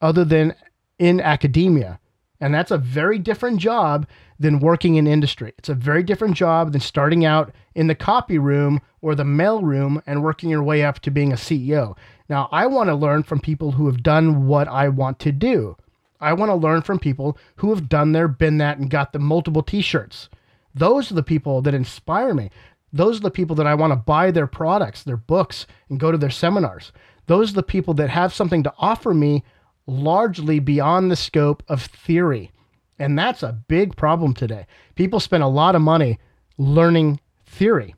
other 0.00 0.24
than 0.24 0.54
in 0.98 1.20
academia. 1.20 1.98
And 2.42 2.52
that's 2.52 2.72
a 2.72 2.76
very 2.76 3.20
different 3.20 3.60
job 3.60 4.04
than 4.36 4.58
working 4.58 4.96
in 4.96 5.06
industry. 5.06 5.54
It's 5.58 5.68
a 5.68 5.74
very 5.74 6.02
different 6.02 6.34
job 6.34 6.72
than 6.72 6.80
starting 6.80 7.24
out 7.24 7.54
in 7.76 7.86
the 7.86 7.94
copy 7.94 8.36
room 8.36 8.80
or 9.00 9.14
the 9.14 9.24
mail 9.24 9.62
room 9.62 10.02
and 10.06 10.24
working 10.24 10.50
your 10.50 10.62
way 10.62 10.82
up 10.82 10.98
to 11.00 11.10
being 11.12 11.32
a 11.32 11.36
CEO. 11.36 11.96
Now, 12.28 12.48
I 12.50 12.66
want 12.66 12.88
to 12.88 12.96
learn 12.96 13.22
from 13.22 13.38
people 13.38 13.70
who 13.70 13.86
have 13.86 14.02
done 14.02 14.48
what 14.48 14.66
I 14.66 14.88
want 14.88 15.20
to 15.20 15.30
do. 15.30 15.76
I 16.20 16.32
want 16.32 16.50
to 16.50 16.56
learn 16.56 16.82
from 16.82 16.98
people 16.98 17.38
who 17.56 17.70
have 17.70 17.88
done 17.88 18.10
their 18.10 18.26
been 18.26 18.58
that, 18.58 18.76
and 18.76 18.90
got 18.90 19.12
the 19.12 19.20
multiple 19.20 19.62
t 19.62 19.80
shirts. 19.80 20.28
Those 20.74 21.12
are 21.12 21.14
the 21.14 21.22
people 21.22 21.62
that 21.62 21.74
inspire 21.74 22.34
me. 22.34 22.50
Those 22.92 23.18
are 23.18 23.22
the 23.22 23.30
people 23.30 23.54
that 23.54 23.68
I 23.68 23.76
want 23.76 23.92
to 23.92 23.96
buy 23.96 24.32
their 24.32 24.48
products, 24.48 25.04
their 25.04 25.16
books, 25.16 25.64
and 25.88 26.00
go 26.00 26.10
to 26.10 26.18
their 26.18 26.28
seminars. 26.28 26.90
Those 27.26 27.52
are 27.52 27.56
the 27.56 27.62
people 27.62 27.94
that 27.94 28.10
have 28.10 28.34
something 28.34 28.64
to 28.64 28.74
offer 28.78 29.14
me 29.14 29.44
largely 29.86 30.58
beyond 30.58 31.10
the 31.10 31.16
scope 31.16 31.62
of 31.68 31.82
theory. 31.82 32.50
And 32.98 33.18
that's 33.18 33.42
a 33.42 33.58
big 33.68 33.96
problem 33.96 34.34
today. 34.34 34.66
People 34.94 35.20
spend 35.20 35.42
a 35.42 35.48
lot 35.48 35.74
of 35.74 35.82
money 35.82 36.18
learning 36.58 37.20
theory. 37.46 37.94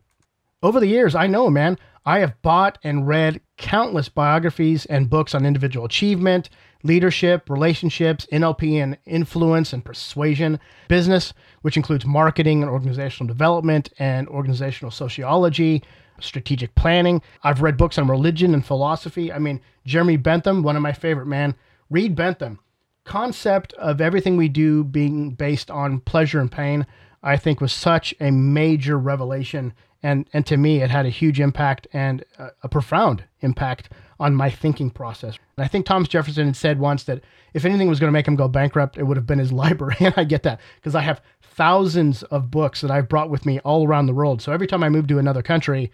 Over 0.62 0.80
the 0.80 0.86
years, 0.86 1.14
I 1.14 1.26
know, 1.26 1.50
man, 1.50 1.78
I 2.06 2.18
have 2.20 2.40
bought 2.42 2.78
and 2.82 3.06
read 3.06 3.40
countless 3.56 4.08
biographies 4.08 4.84
and 4.86 5.10
books 5.10 5.34
on 5.34 5.46
individual 5.46 5.86
achievement, 5.86 6.50
leadership, 6.82 7.48
relationships, 7.48 8.26
NLP 8.30 8.82
and 8.82 8.98
influence 9.06 9.72
and 9.72 9.84
persuasion, 9.84 10.60
business, 10.88 11.32
which 11.62 11.76
includes 11.76 12.04
marketing 12.04 12.62
and 12.62 12.70
organizational 12.70 13.26
development 13.26 13.90
and 13.98 14.28
organizational 14.28 14.90
sociology, 14.90 15.82
strategic 16.20 16.74
planning. 16.74 17.22
I've 17.42 17.62
read 17.62 17.76
books 17.76 17.98
on 17.98 18.08
religion 18.08 18.54
and 18.54 18.64
philosophy. 18.64 19.32
I 19.32 19.38
mean, 19.38 19.60
Jeremy 19.86 20.18
Bentham, 20.18 20.62
one 20.62 20.76
of 20.76 20.82
my 20.82 20.92
favorite, 20.92 21.26
man. 21.26 21.54
Read 21.90 22.14
Bentham. 22.14 22.58
Concept 23.04 23.74
of 23.74 24.00
everything 24.00 24.36
we 24.36 24.48
do 24.48 24.82
being 24.82 25.30
based 25.30 25.70
on 25.70 26.00
pleasure 26.00 26.40
and 26.40 26.50
pain, 26.50 26.86
I 27.22 27.36
think 27.36 27.60
was 27.60 27.72
such 27.72 28.14
a 28.20 28.30
major 28.30 28.98
revelation. 28.98 29.74
And, 30.02 30.28
and 30.32 30.46
to 30.46 30.56
me, 30.56 30.82
it 30.82 30.90
had 30.90 31.04
a 31.04 31.10
huge 31.10 31.40
impact 31.40 31.86
and 31.92 32.24
a, 32.38 32.48
a 32.62 32.68
profound 32.68 33.24
impact 33.40 33.90
on 34.18 34.34
my 34.34 34.48
thinking 34.48 34.90
process. 34.90 35.38
And 35.56 35.64
I 35.64 35.68
think 35.68 35.84
Thomas 35.84 36.08
Jefferson 36.08 36.46
had 36.46 36.56
said 36.56 36.78
once 36.78 37.04
that 37.04 37.22
if 37.52 37.64
anything 37.64 37.88
was 37.88 38.00
going 38.00 38.08
to 38.08 38.12
make 38.12 38.26
him 38.26 38.36
go 38.36 38.48
bankrupt, 38.48 38.96
it 38.96 39.04
would 39.04 39.16
have 39.16 39.26
been 39.26 39.38
his 39.38 39.52
library. 39.64 39.96
And 40.00 40.14
I 40.16 40.24
get 40.24 40.42
that 40.44 40.60
because 40.76 40.94
I 40.94 41.02
have 41.02 41.20
thousands 41.42 42.22
of 42.24 42.50
books 42.50 42.80
that 42.80 42.90
I've 42.90 43.08
brought 43.08 43.30
with 43.30 43.44
me 43.44 43.60
all 43.60 43.86
around 43.86 44.06
the 44.06 44.14
world. 44.14 44.40
So 44.40 44.52
every 44.52 44.66
time 44.66 44.82
I 44.82 44.88
move 44.88 45.06
to 45.08 45.18
another 45.18 45.42
country, 45.42 45.92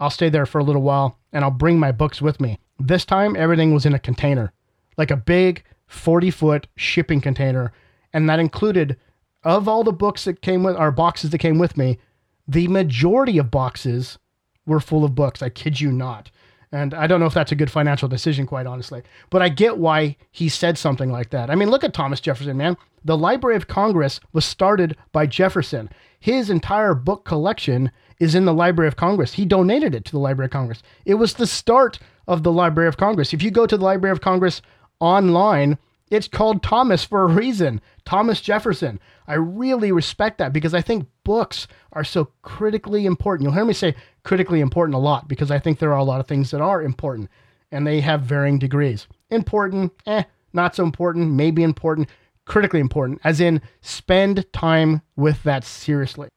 I'll 0.00 0.10
stay 0.10 0.28
there 0.28 0.46
for 0.46 0.58
a 0.58 0.64
little 0.64 0.82
while 0.82 1.18
and 1.32 1.44
I'll 1.44 1.50
bring 1.50 1.78
my 1.78 1.92
books 1.92 2.20
with 2.20 2.40
me. 2.40 2.58
This 2.80 3.04
time, 3.04 3.34
everything 3.36 3.74
was 3.74 3.86
in 3.86 3.94
a 3.94 3.98
container 3.98 4.52
like 4.98 5.10
a 5.10 5.16
big 5.16 5.64
40 5.86 6.30
foot 6.30 6.66
shipping 6.76 7.22
container. 7.22 7.72
And 8.12 8.28
that 8.28 8.40
included, 8.40 8.98
of 9.44 9.66
all 9.66 9.84
the 9.84 9.92
books 9.92 10.24
that 10.24 10.42
came 10.42 10.62
with, 10.62 10.76
our 10.76 10.90
boxes 10.90 11.30
that 11.30 11.38
came 11.38 11.58
with 11.58 11.76
me, 11.76 11.98
the 12.46 12.68
majority 12.68 13.38
of 13.38 13.50
boxes 13.50 14.18
were 14.66 14.80
full 14.80 15.04
of 15.04 15.14
books. 15.14 15.42
I 15.42 15.48
kid 15.48 15.80
you 15.80 15.90
not. 15.90 16.30
And 16.70 16.92
I 16.92 17.06
don't 17.06 17.20
know 17.20 17.26
if 17.26 17.34
that's 17.34 17.52
a 17.52 17.56
good 17.56 17.70
financial 17.70 18.08
decision, 18.08 18.46
quite 18.46 18.66
honestly. 18.66 19.02
But 19.30 19.40
I 19.40 19.48
get 19.48 19.78
why 19.78 20.16
he 20.30 20.50
said 20.50 20.76
something 20.76 21.10
like 21.10 21.30
that. 21.30 21.48
I 21.48 21.54
mean, 21.54 21.70
look 21.70 21.84
at 21.84 21.94
Thomas 21.94 22.20
Jefferson, 22.20 22.58
man. 22.58 22.76
The 23.04 23.16
Library 23.16 23.56
of 23.56 23.68
Congress 23.68 24.20
was 24.32 24.44
started 24.44 24.96
by 25.12 25.26
Jefferson. 25.26 25.88
His 26.20 26.50
entire 26.50 26.94
book 26.94 27.24
collection 27.24 27.90
is 28.20 28.34
in 28.34 28.44
the 28.44 28.52
Library 28.52 28.88
of 28.88 28.96
Congress. 28.96 29.34
He 29.34 29.44
donated 29.46 29.94
it 29.94 30.04
to 30.06 30.12
the 30.12 30.18
Library 30.18 30.46
of 30.46 30.52
Congress. 30.52 30.82
It 31.06 31.14
was 31.14 31.34
the 31.34 31.46
start 31.46 31.98
of 32.26 32.42
the 32.42 32.52
Library 32.52 32.88
of 32.88 32.96
Congress. 32.96 33.32
If 33.32 33.42
you 33.42 33.50
go 33.50 33.66
to 33.66 33.76
the 33.78 33.84
Library 33.84 34.12
of 34.12 34.20
Congress 34.20 34.60
online, 35.00 35.78
it's 36.10 36.28
called 36.28 36.62
Thomas 36.62 37.04
for 37.04 37.22
a 37.22 37.26
reason. 37.26 37.80
Thomas 38.04 38.40
Jefferson. 38.40 38.98
I 39.26 39.34
really 39.34 39.92
respect 39.92 40.38
that 40.38 40.52
because 40.52 40.74
I 40.74 40.80
think 40.80 41.06
books 41.24 41.66
are 41.92 42.04
so 42.04 42.30
critically 42.42 43.04
important. 43.04 43.44
You'll 43.44 43.54
hear 43.54 43.64
me 43.64 43.74
say 43.74 43.94
critically 44.24 44.60
important 44.60 44.94
a 44.94 44.98
lot 44.98 45.28
because 45.28 45.50
I 45.50 45.58
think 45.58 45.78
there 45.78 45.92
are 45.92 45.98
a 45.98 46.04
lot 46.04 46.20
of 46.20 46.26
things 46.26 46.50
that 46.50 46.60
are 46.60 46.82
important 46.82 47.30
and 47.70 47.86
they 47.86 48.00
have 48.00 48.22
varying 48.22 48.58
degrees. 48.58 49.06
Important, 49.30 49.92
eh, 50.06 50.22
not 50.52 50.74
so 50.74 50.84
important, 50.84 51.32
maybe 51.32 51.62
important, 51.62 52.08
critically 52.46 52.80
important, 52.80 53.20
as 53.24 53.40
in 53.40 53.60
spend 53.82 54.50
time 54.52 55.02
with 55.16 55.42
that 55.42 55.64
seriously. 55.64 56.28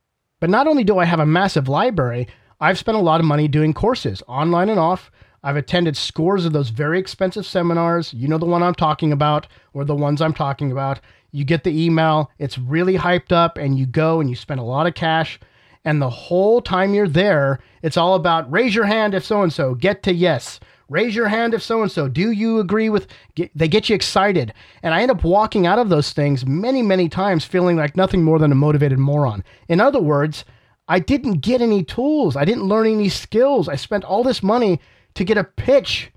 But 0.41 0.49
not 0.49 0.67
only 0.67 0.83
do 0.83 0.97
I 0.97 1.05
have 1.05 1.19
a 1.19 1.25
massive 1.25 1.69
library, 1.69 2.27
I've 2.59 2.77
spent 2.77 2.97
a 2.97 3.01
lot 3.01 3.21
of 3.21 3.25
money 3.25 3.47
doing 3.47 3.73
courses, 3.73 4.21
online 4.27 4.69
and 4.69 4.79
off, 4.79 5.09
I've 5.43 5.55
attended 5.55 5.97
scores 5.97 6.45
of 6.45 6.53
those 6.53 6.69
very 6.69 6.99
expensive 6.99 7.45
seminars. 7.45 8.13
You 8.13 8.27
know 8.27 8.37
the 8.37 8.45
one 8.45 8.61
I'm 8.61 8.75
talking 8.75 9.11
about, 9.11 9.47
or 9.73 9.83
the 9.83 9.95
ones 9.95 10.21
I'm 10.21 10.33
talking 10.33 10.71
about. 10.71 10.99
You 11.31 11.45
get 11.45 11.63
the 11.63 11.83
email, 11.83 12.29
it's 12.37 12.57
really 12.57 12.97
hyped 12.97 13.31
up, 13.31 13.57
and 13.57 13.77
you 13.77 13.85
go 13.85 14.19
and 14.19 14.29
you 14.29 14.35
spend 14.35 14.59
a 14.59 14.63
lot 14.63 14.87
of 14.87 14.93
cash. 14.93 15.39
And 15.83 16.01
the 16.01 16.09
whole 16.09 16.61
time 16.61 16.93
you're 16.93 17.07
there, 17.07 17.59
it's 17.81 17.97
all 17.97 18.13
about 18.13 18.51
raise 18.51 18.75
your 18.75 18.85
hand 18.85 19.15
if 19.15 19.25
so 19.25 19.41
and 19.41 19.51
so, 19.51 19.73
get 19.73 20.03
to 20.03 20.13
yes. 20.13 20.59
Raise 20.89 21.15
your 21.15 21.29
hand 21.29 21.53
if 21.53 21.63
so 21.63 21.81
and 21.81 21.91
so. 21.91 22.09
Do 22.09 22.31
you 22.31 22.59
agree 22.59 22.89
with? 22.89 23.07
Get, 23.35 23.49
they 23.55 23.69
get 23.69 23.87
you 23.87 23.95
excited. 23.95 24.53
And 24.83 24.93
I 24.93 25.01
end 25.01 25.09
up 25.09 25.23
walking 25.23 25.65
out 25.65 25.79
of 25.79 25.87
those 25.87 26.11
things 26.11 26.45
many, 26.45 26.81
many 26.81 27.07
times 27.07 27.45
feeling 27.45 27.77
like 27.77 27.95
nothing 27.95 28.23
more 28.23 28.37
than 28.37 28.51
a 28.51 28.55
motivated 28.55 28.99
moron. 28.99 29.41
In 29.69 29.79
other 29.79 30.01
words, 30.01 30.43
I 30.89 30.99
didn't 30.99 31.35
get 31.35 31.61
any 31.61 31.85
tools. 31.85 32.35
I 32.35 32.43
didn't 32.43 32.67
learn 32.67 32.87
any 32.87 33.07
skills. 33.07 33.69
I 33.69 33.77
spent 33.77 34.03
all 34.03 34.21
this 34.21 34.43
money 34.43 34.81
to 35.15 35.23
get 35.23 35.37
a 35.37 35.43
pitch 35.43 36.11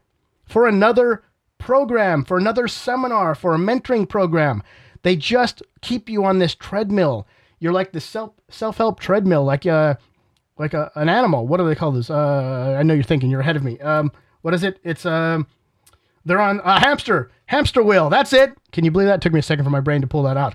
for 0.44 0.66
another 0.66 1.24
program, 1.58 2.24
for 2.24 2.36
another 2.36 2.68
seminar, 2.68 3.34
for 3.34 3.54
a 3.54 3.58
mentoring 3.58 4.08
program. 4.08 4.62
They 5.02 5.16
just 5.16 5.62
keep 5.82 6.08
you 6.08 6.24
on 6.24 6.38
this 6.38 6.54
treadmill. 6.54 7.26
You're 7.58 7.72
like 7.72 7.92
the 7.92 8.00
self 8.00 8.32
self 8.48 8.78
help 8.78 9.00
treadmill, 9.00 9.44
like 9.44 9.66
uh, 9.66 9.94
like 10.58 10.74
a, 10.74 10.90
an 10.94 11.08
animal. 11.08 11.46
What 11.46 11.58
do 11.58 11.66
they 11.66 11.74
call 11.74 11.92
this? 11.92 12.10
Uh, 12.10 12.76
I 12.78 12.82
know 12.82 12.94
you're 12.94 13.02
thinking. 13.02 13.30
You're 13.30 13.40
ahead 13.40 13.56
of 13.56 13.64
me. 13.64 13.78
Um, 13.80 14.12
what 14.42 14.54
is 14.54 14.62
it? 14.62 14.78
It's 14.84 15.06
um, 15.06 15.46
they're 16.24 16.40
on 16.40 16.60
a 16.64 16.80
hamster 16.80 17.30
hamster 17.46 17.82
wheel. 17.82 18.10
That's 18.10 18.32
it. 18.32 18.52
Can 18.72 18.84
you 18.84 18.90
believe 18.90 19.08
that? 19.08 19.16
It 19.16 19.20
took 19.22 19.32
me 19.32 19.40
a 19.40 19.42
second 19.42 19.64
for 19.64 19.70
my 19.70 19.80
brain 19.80 20.00
to 20.00 20.06
pull 20.06 20.22
that 20.24 20.36
out. 20.36 20.54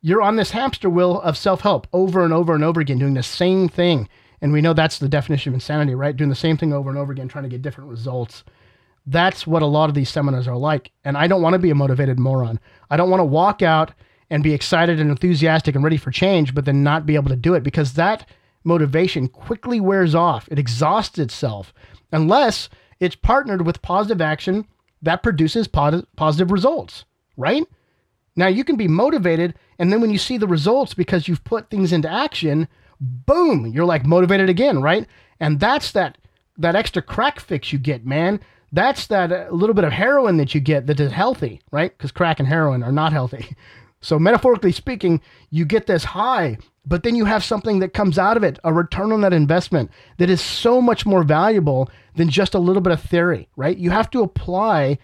You're 0.00 0.22
on 0.22 0.36
this 0.36 0.52
hamster 0.52 0.88
wheel 0.88 1.20
of 1.20 1.36
self 1.36 1.62
help 1.62 1.86
over 1.92 2.24
and 2.24 2.32
over 2.32 2.54
and 2.54 2.64
over 2.64 2.80
again, 2.80 2.98
doing 2.98 3.14
the 3.14 3.22
same 3.22 3.68
thing. 3.68 4.08
And 4.40 4.52
we 4.52 4.60
know 4.60 4.72
that's 4.72 4.98
the 4.98 5.08
definition 5.08 5.50
of 5.50 5.54
insanity, 5.54 5.94
right? 5.94 6.16
Doing 6.16 6.30
the 6.30 6.36
same 6.36 6.56
thing 6.56 6.72
over 6.72 6.88
and 6.90 6.98
over 6.98 7.12
again, 7.12 7.28
trying 7.28 7.44
to 7.44 7.50
get 7.50 7.62
different 7.62 7.90
results. 7.90 8.44
That's 9.06 9.46
what 9.46 9.62
a 9.62 9.66
lot 9.66 9.88
of 9.88 9.94
these 9.94 10.10
seminars 10.10 10.46
are 10.46 10.56
like. 10.56 10.92
And 11.04 11.16
I 11.16 11.26
don't 11.26 11.42
want 11.42 11.54
to 11.54 11.58
be 11.58 11.70
a 11.70 11.74
motivated 11.74 12.18
moron. 12.18 12.60
I 12.90 12.96
don't 12.96 13.10
want 13.10 13.20
to 13.20 13.24
walk 13.24 13.62
out 13.62 13.92
and 14.30 14.42
be 14.42 14.52
excited 14.52 15.00
and 15.00 15.10
enthusiastic 15.10 15.74
and 15.74 15.82
ready 15.82 15.96
for 15.96 16.10
change, 16.10 16.54
but 16.54 16.66
then 16.66 16.82
not 16.82 17.06
be 17.06 17.14
able 17.14 17.30
to 17.30 17.36
do 17.36 17.54
it 17.54 17.62
because 17.62 17.94
that 17.94 18.28
motivation 18.64 19.28
quickly 19.28 19.80
wears 19.80 20.14
off. 20.14 20.46
It 20.50 20.58
exhausts 20.58 21.18
itself 21.18 21.72
unless 22.12 22.68
it's 23.00 23.16
partnered 23.16 23.64
with 23.64 23.80
positive 23.80 24.20
action 24.20 24.66
that 25.00 25.22
produces 25.22 25.68
positive 25.68 26.50
results, 26.50 27.04
right? 27.36 27.64
Now 28.36 28.48
you 28.48 28.64
can 28.64 28.76
be 28.76 28.88
motivated, 28.88 29.54
and 29.78 29.92
then 29.92 30.00
when 30.00 30.10
you 30.10 30.18
see 30.18 30.36
the 30.36 30.46
results 30.46 30.92
because 30.92 31.26
you've 31.26 31.44
put 31.44 31.70
things 31.70 31.92
into 31.92 32.10
action, 32.10 32.68
boom, 33.00 33.66
you're 33.66 33.84
like 33.84 34.06
motivated 34.06 34.48
again, 34.48 34.82
right? 34.82 35.06
And 35.40 35.60
that's 35.60 35.92
that 35.92 36.18
that 36.56 36.74
extra 36.74 37.02
crack 37.02 37.40
fix 37.40 37.72
you 37.72 37.78
get, 37.78 38.04
man. 38.04 38.40
That's 38.72 39.06
that 39.06 39.32
uh, 39.32 39.46
little 39.50 39.74
bit 39.74 39.84
of 39.84 39.92
heroin 39.92 40.36
that 40.38 40.54
you 40.54 40.60
get 40.60 40.86
that 40.86 41.00
is 41.00 41.12
healthy, 41.12 41.60
right? 41.70 41.96
Because 41.96 42.12
crack 42.12 42.38
and 42.38 42.48
heroin 42.48 42.82
are 42.82 42.92
not 42.92 43.12
healthy. 43.12 43.56
So 44.00 44.18
metaphorically 44.18 44.70
speaking, 44.72 45.20
you 45.50 45.64
get 45.64 45.86
this 45.86 46.04
high, 46.04 46.58
but 46.86 47.02
then 47.02 47.16
you 47.16 47.24
have 47.24 47.42
something 47.42 47.80
that 47.80 47.94
comes 47.94 48.18
out 48.18 48.36
of 48.36 48.44
it, 48.44 48.58
a 48.62 48.72
return 48.72 49.10
on 49.10 49.22
that 49.22 49.32
investment 49.32 49.90
that 50.18 50.30
is 50.30 50.40
so 50.40 50.80
much 50.80 51.04
more 51.04 51.24
valuable 51.24 51.90
than 52.14 52.30
just 52.30 52.54
a 52.54 52.60
little 52.60 52.80
bit 52.80 52.92
of 52.92 53.02
theory, 53.02 53.48
right? 53.56 53.76
You 53.76 53.90
have 53.90 54.08
to 54.10 54.22
apply 54.22 54.98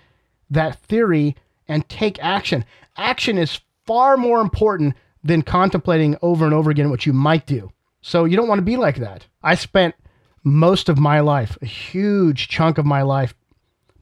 that 0.50 0.78
theory 0.82 1.34
and 1.66 1.88
take 1.88 2.22
action. 2.22 2.64
Action 2.96 3.36
is 3.36 3.60
far 3.84 4.16
more 4.16 4.40
important 4.40 4.94
than 5.24 5.42
contemplating 5.42 6.16
over 6.22 6.44
and 6.44 6.54
over 6.54 6.70
again 6.70 6.90
what 6.90 7.06
you 7.06 7.12
might 7.12 7.46
do. 7.46 7.72
So 8.06 8.26
you 8.26 8.36
don't 8.36 8.48
want 8.48 8.58
to 8.58 8.64
be 8.64 8.76
like 8.76 8.96
that. 8.96 9.28
I 9.42 9.54
spent 9.54 9.94
most 10.42 10.90
of 10.90 10.98
my 10.98 11.20
life, 11.20 11.56
a 11.62 11.66
huge 11.66 12.48
chunk 12.48 12.76
of 12.76 12.84
my 12.84 13.00
life, 13.00 13.34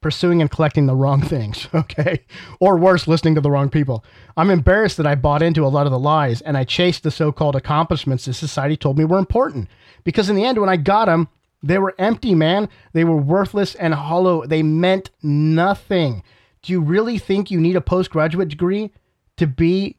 pursuing 0.00 0.40
and 0.40 0.50
collecting 0.50 0.86
the 0.86 0.96
wrong 0.96 1.22
things, 1.22 1.68
okay? 1.74 2.24
Or 2.58 2.76
worse, 2.76 3.06
listening 3.06 3.36
to 3.36 3.40
the 3.40 3.50
wrong 3.50 3.70
people. 3.70 4.04
I'm 4.36 4.50
embarrassed 4.50 4.96
that 4.96 5.06
I 5.06 5.14
bought 5.14 5.40
into 5.40 5.64
a 5.64 5.68
lot 5.68 5.86
of 5.86 5.92
the 5.92 6.00
lies 6.00 6.40
and 6.40 6.56
I 6.56 6.64
chased 6.64 7.04
the 7.04 7.12
so 7.12 7.30
called 7.30 7.54
accomplishments 7.54 8.24
that 8.24 8.34
society 8.34 8.76
told 8.76 8.98
me 8.98 9.04
were 9.04 9.18
important. 9.18 9.68
Because 10.02 10.28
in 10.28 10.34
the 10.34 10.44
end, 10.44 10.58
when 10.58 10.68
I 10.68 10.78
got 10.78 11.04
them, 11.04 11.28
they 11.62 11.78
were 11.78 11.94
empty, 11.96 12.34
man. 12.34 12.68
They 12.94 13.04
were 13.04 13.16
worthless 13.16 13.76
and 13.76 13.94
hollow. 13.94 14.44
They 14.44 14.64
meant 14.64 15.10
nothing. 15.22 16.24
Do 16.62 16.72
you 16.72 16.80
really 16.80 17.18
think 17.18 17.52
you 17.52 17.60
need 17.60 17.76
a 17.76 17.80
postgraduate 17.80 18.48
degree 18.48 18.90
to 19.36 19.46
be 19.46 19.98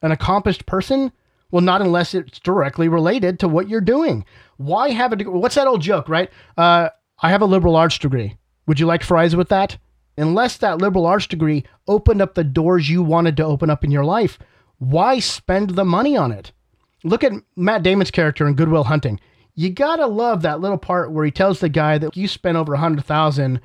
an 0.00 0.10
accomplished 0.10 0.64
person? 0.64 1.12
Well, 1.52 1.60
not 1.60 1.82
unless 1.82 2.14
it's 2.14 2.40
directly 2.40 2.88
related 2.88 3.38
to 3.40 3.48
what 3.48 3.68
you're 3.68 3.80
doing. 3.80 4.24
Why 4.56 4.90
have 4.90 5.12
a 5.12 5.16
degree? 5.16 5.34
What's 5.34 5.54
that 5.54 5.68
old 5.68 5.82
joke, 5.82 6.08
right? 6.08 6.30
Uh, 6.56 6.88
I 7.22 7.30
have 7.30 7.42
a 7.42 7.46
liberal 7.46 7.76
arts 7.76 7.98
degree. 7.98 8.36
Would 8.66 8.80
you 8.80 8.86
like 8.86 9.04
fries 9.04 9.36
with 9.36 9.50
that? 9.50 9.76
Unless 10.16 10.56
that 10.58 10.78
liberal 10.78 11.06
arts 11.06 11.26
degree 11.26 11.64
opened 11.86 12.22
up 12.22 12.34
the 12.34 12.42
doors 12.42 12.88
you 12.88 13.02
wanted 13.02 13.36
to 13.36 13.44
open 13.44 13.70
up 13.70 13.84
in 13.84 13.90
your 13.90 14.04
life, 14.04 14.38
why 14.78 15.18
spend 15.18 15.70
the 15.70 15.84
money 15.84 16.16
on 16.16 16.32
it? 16.32 16.52
Look 17.04 17.22
at 17.22 17.32
Matt 17.54 17.82
Damon's 17.82 18.10
character 18.10 18.46
in 18.46 18.54
Good 18.54 18.68
Will 18.68 18.84
Hunting. 18.84 19.20
You 19.54 19.70
gotta 19.70 20.06
love 20.06 20.42
that 20.42 20.60
little 20.60 20.78
part 20.78 21.12
where 21.12 21.24
he 21.24 21.30
tells 21.30 21.60
the 21.60 21.68
guy 21.68 21.98
that 21.98 22.16
you 22.16 22.28
spent 22.28 22.56
over 22.56 22.72
a 22.72 22.78
hundred 22.78 23.04
thousand 23.04 23.60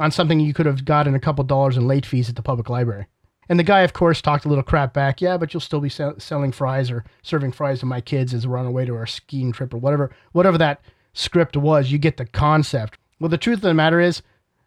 on 0.00 0.10
something 0.10 0.40
you 0.40 0.54
could 0.54 0.66
have 0.66 0.84
gotten 0.84 1.14
a 1.14 1.20
couple 1.20 1.44
dollars 1.44 1.76
in 1.76 1.86
late 1.86 2.04
fees 2.04 2.28
at 2.28 2.34
the 2.34 2.42
public 2.42 2.68
library. 2.68 3.06
And 3.52 3.58
the 3.58 3.64
guy, 3.64 3.80
of 3.80 3.92
course, 3.92 4.22
talked 4.22 4.46
a 4.46 4.48
little 4.48 4.64
crap 4.64 4.94
back. 4.94 5.20
Yeah, 5.20 5.36
but 5.36 5.52
you'll 5.52 5.60
still 5.60 5.82
be 5.82 5.90
sell- 5.90 6.18
selling 6.18 6.52
fries 6.52 6.90
or 6.90 7.04
serving 7.20 7.52
fries 7.52 7.80
to 7.80 7.86
my 7.86 8.00
kids 8.00 8.32
as 8.32 8.46
we're 8.46 8.56
on 8.56 8.64
our 8.64 8.72
way 8.72 8.86
to 8.86 8.96
our 8.96 9.04
skiing 9.04 9.52
trip 9.52 9.74
or 9.74 9.76
whatever, 9.76 10.10
whatever 10.32 10.56
that 10.56 10.80
script 11.12 11.54
was. 11.54 11.92
You 11.92 11.98
get 11.98 12.16
the 12.16 12.24
concept. 12.24 12.96
Well, 13.20 13.28
the 13.28 13.36
truth 13.36 13.58
of 13.58 13.64
the 13.64 13.74
matter 13.74 14.00
is, 14.00 14.22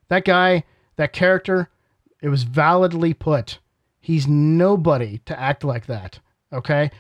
that 0.10 0.24
guy, 0.24 0.66
that 0.98 1.14
character, 1.14 1.72
it 2.22 2.30
was 2.30 2.44
validly 2.44 3.16
put. 3.16 3.58
He's 4.02 4.28
nobody 4.28 5.18
to 5.26 5.40
act 5.40 5.64
like 5.64 5.88
that. 5.88 6.20
Okay, 6.54 6.92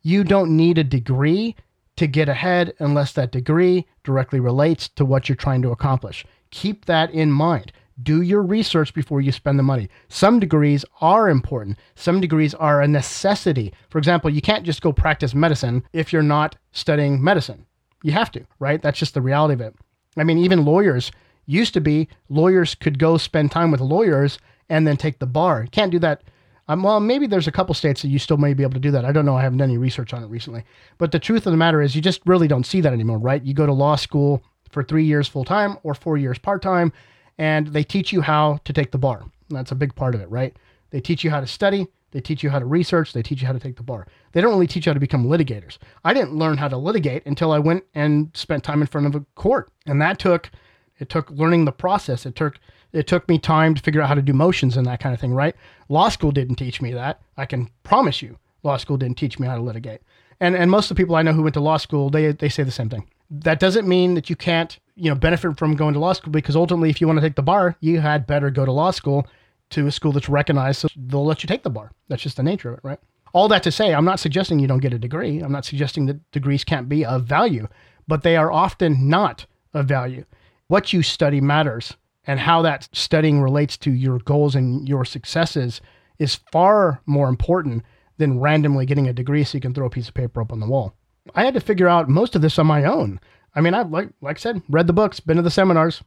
you 0.00 0.24
don't 0.24 0.56
need 0.56 0.78
a 0.78 0.82
degree 0.82 1.56
to 1.96 2.06
get 2.06 2.30
ahead 2.30 2.72
unless 2.78 3.12
that 3.12 3.32
degree 3.32 3.86
directly 4.02 4.40
relates 4.40 4.88
to 4.88 5.04
what 5.04 5.28
you're 5.28 5.36
trying 5.36 5.60
to 5.60 5.72
accomplish. 5.72 6.24
Keep 6.50 6.86
that 6.86 7.10
in 7.10 7.30
mind 7.30 7.70
do 8.02 8.22
your 8.22 8.42
research 8.42 8.92
before 8.94 9.20
you 9.20 9.32
spend 9.32 9.58
the 9.58 9.62
money. 9.62 9.88
Some 10.08 10.40
degrees 10.40 10.84
are 11.00 11.28
important, 11.28 11.78
some 11.94 12.20
degrees 12.20 12.54
are 12.54 12.82
a 12.82 12.88
necessity. 12.88 13.72
For 13.90 13.98
example, 13.98 14.30
you 14.30 14.40
can't 14.40 14.64
just 14.64 14.82
go 14.82 14.92
practice 14.92 15.34
medicine 15.34 15.84
if 15.92 16.12
you're 16.12 16.22
not 16.22 16.56
studying 16.72 17.22
medicine. 17.22 17.66
You 18.02 18.12
have 18.12 18.30
to, 18.32 18.44
right? 18.58 18.82
That's 18.82 18.98
just 18.98 19.14
the 19.14 19.22
reality 19.22 19.54
of 19.54 19.60
it. 19.60 19.74
I 20.16 20.24
mean, 20.24 20.38
even 20.38 20.64
lawyers 20.64 21.10
used 21.46 21.74
to 21.74 21.80
be 21.80 22.08
lawyers 22.28 22.74
could 22.74 22.98
go 22.98 23.16
spend 23.16 23.50
time 23.50 23.70
with 23.70 23.80
lawyers 23.80 24.38
and 24.68 24.86
then 24.86 24.96
take 24.96 25.18
the 25.18 25.26
bar. 25.26 25.62
You 25.62 25.70
can't 25.70 25.92
do 25.92 25.98
that. 26.00 26.22
Um, 26.68 26.82
well, 26.82 26.98
maybe 26.98 27.26
there's 27.26 27.46
a 27.46 27.52
couple 27.52 27.74
states 27.74 28.00
that 28.02 28.08
you 28.08 28.18
still 28.18 28.38
may 28.38 28.54
be 28.54 28.62
able 28.62 28.72
to 28.74 28.80
do 28.80 28.90
that. 28.92 29.04
I 29.04 29.12
don't 29.12 29.26
know. 29.26 29.36
I 29.36 29.42
haven't 29.42 29.58
done 29.58 29.68
any 29.68 29.76
research 29.76 30.14
on 30.14 30.22
it 30.22 30.28
recently. 30.28 30.64
But 30.96 31.12
the 31.12 31.18
truth 31.18 31.46
of 31.46 31.52
the 31.52 31.58
matter 31.58 31.82
is, 31.82 31.94
you 31.94 32.00
just 32.00 32.22
really 32.24 32.48
don't 32.48 32.64
see 32.64 32.80
that 32.80 32.92
anymore, 32.92 33.18
right? 33.18 33.42
You 33.42 33.52
go 33.52 33.66
to 33.66 33.72
law 33.72 33.96
school 33.96 34.42
for 34.70 34.82
three 34.82 35.04
years 35.04 35.28
full 35.28 35.44
time 35.44 35.76
or 35.82 35.94
four 35.94 36.16
years 36.16 36.38
part 36.38 36.62
time, 36.62 36.92
and 37.38 37.68
they 37.68 37.84
teach 37.84 38.12
you 38.12 38.20
how 38.20 38.58
to 38.64 38.72
take 38.72 38.90
the 38.90 38.98
bar. 38.98 39.24
That's 39.50 39.72
a 39.72 39.76
big 39.76 39.94
part 39.94 40.14
of 40.14 40.20
it, 40.20 40.30
right? 40.30 40.56
They 40.90 41.00
teach 41.00 41.24
you 41.24 41.30
how 41.30 41.40
to 41.40 41.46
study, 41.46 41.88
they 42.12 42.20
teach 42.20 42.42
you 42.42 42.50
how 42.50 42.60
to 42.60 42.64
research, 42.64 43.12
they 43.12 43.22
teach 43.22 43.40
you 43.40 43.46
how 43.46 43.52
to 43.52 43.58
take 43.58 43.76
the 43.76 43.82
bar. 43.82 44.06
They 44.32 44.40
don't 44.40 44.52
really 44.52 44.68
teach 44.68 44.86
you 44.86 44.90
how 44.90 44.94
to 44.94 45.00
become 45.00 45.26
litigators. 45.26 45.78
I 46.04 46.14
didn't 46.14 46.36
learn 46.36 46.58
how 46.58 46.68
to 46.68 46.76
litigate 46.76 47.26
until 47.26 47.50
I 47.50 47.58
went 47.58 47.84
and 47.94 48.30
spent 48.34 48.62
time 48.62 48.80
in 48.80 48.86
front 48.86 49.08
of 49.08 49.14
a 49.14 49.24
court. 49.34 49.70
And 49.86 50.00
that 50.00 50.18
took 50.18 50.50
it 50.98 51.08
took 51.08 51.28
learning 51.30 51.64
the 51.64 51.72
process. 51.72 52.24
It 52.24 52.36
took 52.36 52.60
it 52.92 53.08
took 53.08 53.28
me 53.28 53.40
time 53.40 53.74
to 53.74 53.82
figure 53.82 54.00
out 54.00 54.08
how 54.08 54.14
to 54.14 54.22
do 54.22 54.32
motions 54.32 54.76
and 54.76 54.86
that 54.86 55.00
kind 55.00 55.12
of 55.12 55.20
thing, 55.20 55.34
right? 55.34 55.56
Law 55.88 56.08
school 56.08 56.30
didn't 56.30 56.54
teach 56.54 56.80
me 56.80 56.92
that. 56.92 57.20
I 57.36 57.46
can 57.46 57.68
promise 57.82 58.22
you, 58.22 58.38
law 58.62 58.76
school 58.76 58.96
didn't 58.96 59.18
teach 59.18 59.40
me 59.40 59.48
how 59.48 59.56
to 59.56 59.62
litigate. 59.62 60.00
And 60.38 60.54
and 60.54 60.70
most 60.70 60.90
of 60.90 60.96
the 60.96 61.02
people 61.02 61.16
I 61.16 61.22
know 61.22 61.32
who 61.32 61.42
went 61.42 61.54
to 61.54 61.60
law 61.60 61.78
school, 61.78 62.10
they 62.10 62.30
they 62.30 62.48
say 62.48 62.62
the 62.62 62.70
same 62.70 62.88
thing. 62.88 63.08
That 63.40 63.60
doesn't 63.60 63.88
mean 63.88 64.14
that 64.14 64.30
you 64.30 64.36
can't 64.36 64.78
you 64.96 65.10
know 65.10 65.14
benefit 65.14 65.58
from 65.58 65.74
going 65.74 65.94
to 65.94 66.00
law 66.00 66.12
school 66.12 66.32
because 66.32 66.56
ultimately 66.56 66.90
if 66.90 67.00
you 67.00 67.06
want 67.06 67.18
to 67.18 67.20
take 67.26 67.36
the 67.36 67.42
bar 67.42 67.76
you 67.80 68.00
had 68.00 68.26
better 68.26 68.50
go 68.50 68.64
to 68.64 68.72
law 68.72 68.90
school 68.90 69.26
to 69.70 69.86
a 69.86 69.92
school 69.92 70.12
that's 70.12 70.28
recognized 70.28 70.80
so 70.80 70.88
they'll 70.96 71.24
let 71.24 71.42
you 71.42 71.46
take 71.48 71.62
the 71.62 71.70
bar. 71.70 71.90
That's 72.08 72.22
just 72.22 72.36
the 72.36 72.42
nature 72.42 72.70
of 72.70 72.78
it 72.78 72.84
right? 72.84 72.98
All 73.32 73.48
that 73.48 73.64
to 73.64 73.72
say 73.72 73.92
i'm 73.92 74.04
not 74.04 74.20
suggesting 74.20 74.58
you 74.58 74.68
don't 74.68 74.80
get 74.80 74.92
a 74.92 74.98
degree. 74.98 75.40
I'm 75.40 75.52
not 75.52 75.64
suggesting 75.64 76.06
that 76.06 76.30
degrees 76.30 76.64
can't 76.64 76.88
be 76.88 77.04
of 77.04 77.24
value 77.24 77.68
but 78.06 78.22
they 78.22 78.36
are 78.36 78.52
often 78.52 79.08
not 79.08 79.46
of 79.72 79.86
value. 79.86 80.24
What 80.68 80.92
you 80.92 81.02
study 81.02 81.40
matters 81.40 81.94
and 82.26 82.40
how 82.40 82.62
that 82.62 82.88
studying 82.92 83.40
relates 83.40 83.76
to 83.78 83.90
your 83.90 84.18
goals 84.18 84.54
and 84.54 84.88
your 84.88 85.04
successes 85.04 85.80
is 86.18 86.40
far 86.52 87.00
more 87.06 87.28
important 87.28 87.82
than 88.18 88.38
randomly 88.38 88.86
getting 88.86 89.08
a 89.08 89.12
degree 89.12 89.42
so 89.42 89.56
you 89.56 89.60
can 89.60 89.74
throw 89.74 89.86
a 89.86 89.90
piece 89.90 90.08
of 90.08 90.14
paper 90.14 90.40
up 90.40 90.52
on 90.52 90.60
the 90.60 90.68
wall 90.68 90.94
i 91.34 91.44
had 91.44 91.54
to 91.54 91.60
figure 91.60 91.88
out 91.88 92.08
most 92.08 92.34
of 92.34 92.42
this 92.42 92.58
on 92.58 92.66
my 92.66 92.84
own 92.84 93.20
I 93.54 93.60
mean, 93.60 93.74
I've 93.74 93.90
like 93.90 94.08
like 94.20 94.38
I 94.38 94.40
said, 94.40 94.62
read 94.68 94.86
the 94.86 94.92
books, 94.92 95.20
been 95.20 95.36
to 95.36 95.42
the 95.42 95.50
seminars, 95.50 96.02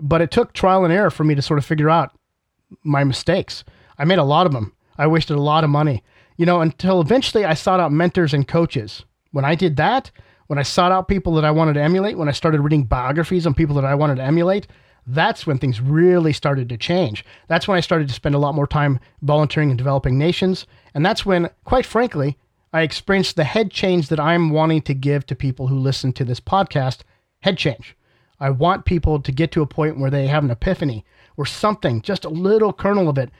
but 0.00 0.20
it 0.20 0.30
took 0.30 0.52
trial 0.52 0.84
and 0.84 0.92
error 0.92 1.10
for 1.10 1.24
me 1.24 1.34
to 1.34 1.42
sort 1.42 1.58
of 1.58 1.64
figure 1.64 1.90
out 1.90 2.16
my 2.82 3.04
mistakes. 3.04 3.64
I 3.98 4.04
made 4.04 4.18
a 4.18 4.24
lot 4.24 4.46
of 4.46 4.52
them. 4.52 4.74
I 4.98 5.06
wasted 5.06 5.36
a 5.36 5.42
lot 5.42 5.64
of 5.64 5.70
money, 5.70 6.02
you 6.36 6.46
know, 6.46 6.60
until 6.60 7.00
eventually 7.00 7.44
I 7.44 7.54
sought 7.54 7.80
out 7.80 7.92
mentors 7.92 8.34
and 8.34 8.46
coaches. 8.46 9.04
When 9.32 9.44
I 9.44 9.54
did 9.54 9.76
that, 9.76 10.10
when 10.48 10.58
I 10.58 10.62
sought 10.62 10.92
out 10.92 11.08
people 11.08 11.34
that 11.34 11.44
I 11.44 11.50
wanted 11.52 11.74
to 11.74 11.82
emulate, 11.82 12.18
when 12.18 12.28
I 12.28 12.32
started 12.32 12.60
reading 12.60 12.84
biographies 12.84 13.46
on 13.46 13.54
people 13.54 13.76
that 13.76 13.84
I 13.84 13.94
wanted 13.94 14.16
to 14.16 14.24
emulate, 14.24 14.66
that's 15.06 15.46
when 15.46 15.58
things 15.58 15.80
really 15.80 16.32
started 16.32 16.68
to 16.68 16.76
change. 16.76 17.24
That's 17.48 17.68
when 17.68 17.78
I 17.78 17.80
started 17.80 18.08
to 18.08 18.14
spend 18.14 18.34
a 18.34 18.38
lot 18.38 18.54
more 18.54 18.66
time 18.66 18.98
volunteering 19.22 19.70
and 19.70 19.78
developing 19.78 20.18
nations. 20.18 20.66
And 20.92 21.06
that's 21.06 21.24
when, 21.24 21.50
quite 21.64 21.86
frankly, 21.86 22.36
I 22.72 22.82
experienced 22.82 23.34
the 23.34 23.44
head 23.44 23.72
change 23.72 24.08
that 24.08 24.20
I'm 24.20 24.50
wanting 24.50 24.82
to 24.82 24.94
give 24.94 25.26
to 25.26 25.34
people 25.34 25.66
who 25.66 25.76
listen 25.76 26.12
to 26.14 26.24
this 26.24 26.38
podcast 26.38 27.00
head 27.40 27.58
change. 27.58 27.96
I 28.38 28.50
want 28.50 28.84
people 28.84 29.20
to 29.20 29.32
get 29.32 29.50
to 29.52 29.62
a 29.62 29.66
point 29.66 29.98
where 29.98 30.10
they 30.10 30.28
have 30.28 30.44
an 30.44 30.50
epiphany, 30.50 31.04
where 31.34 31.46
something, 31.46 32.00
just 32.00 32.24
a 32.24 32.28
little 32.28 32.72
kernel 32.72 33.08
of 33.08 33.18
it, 33.18 33.30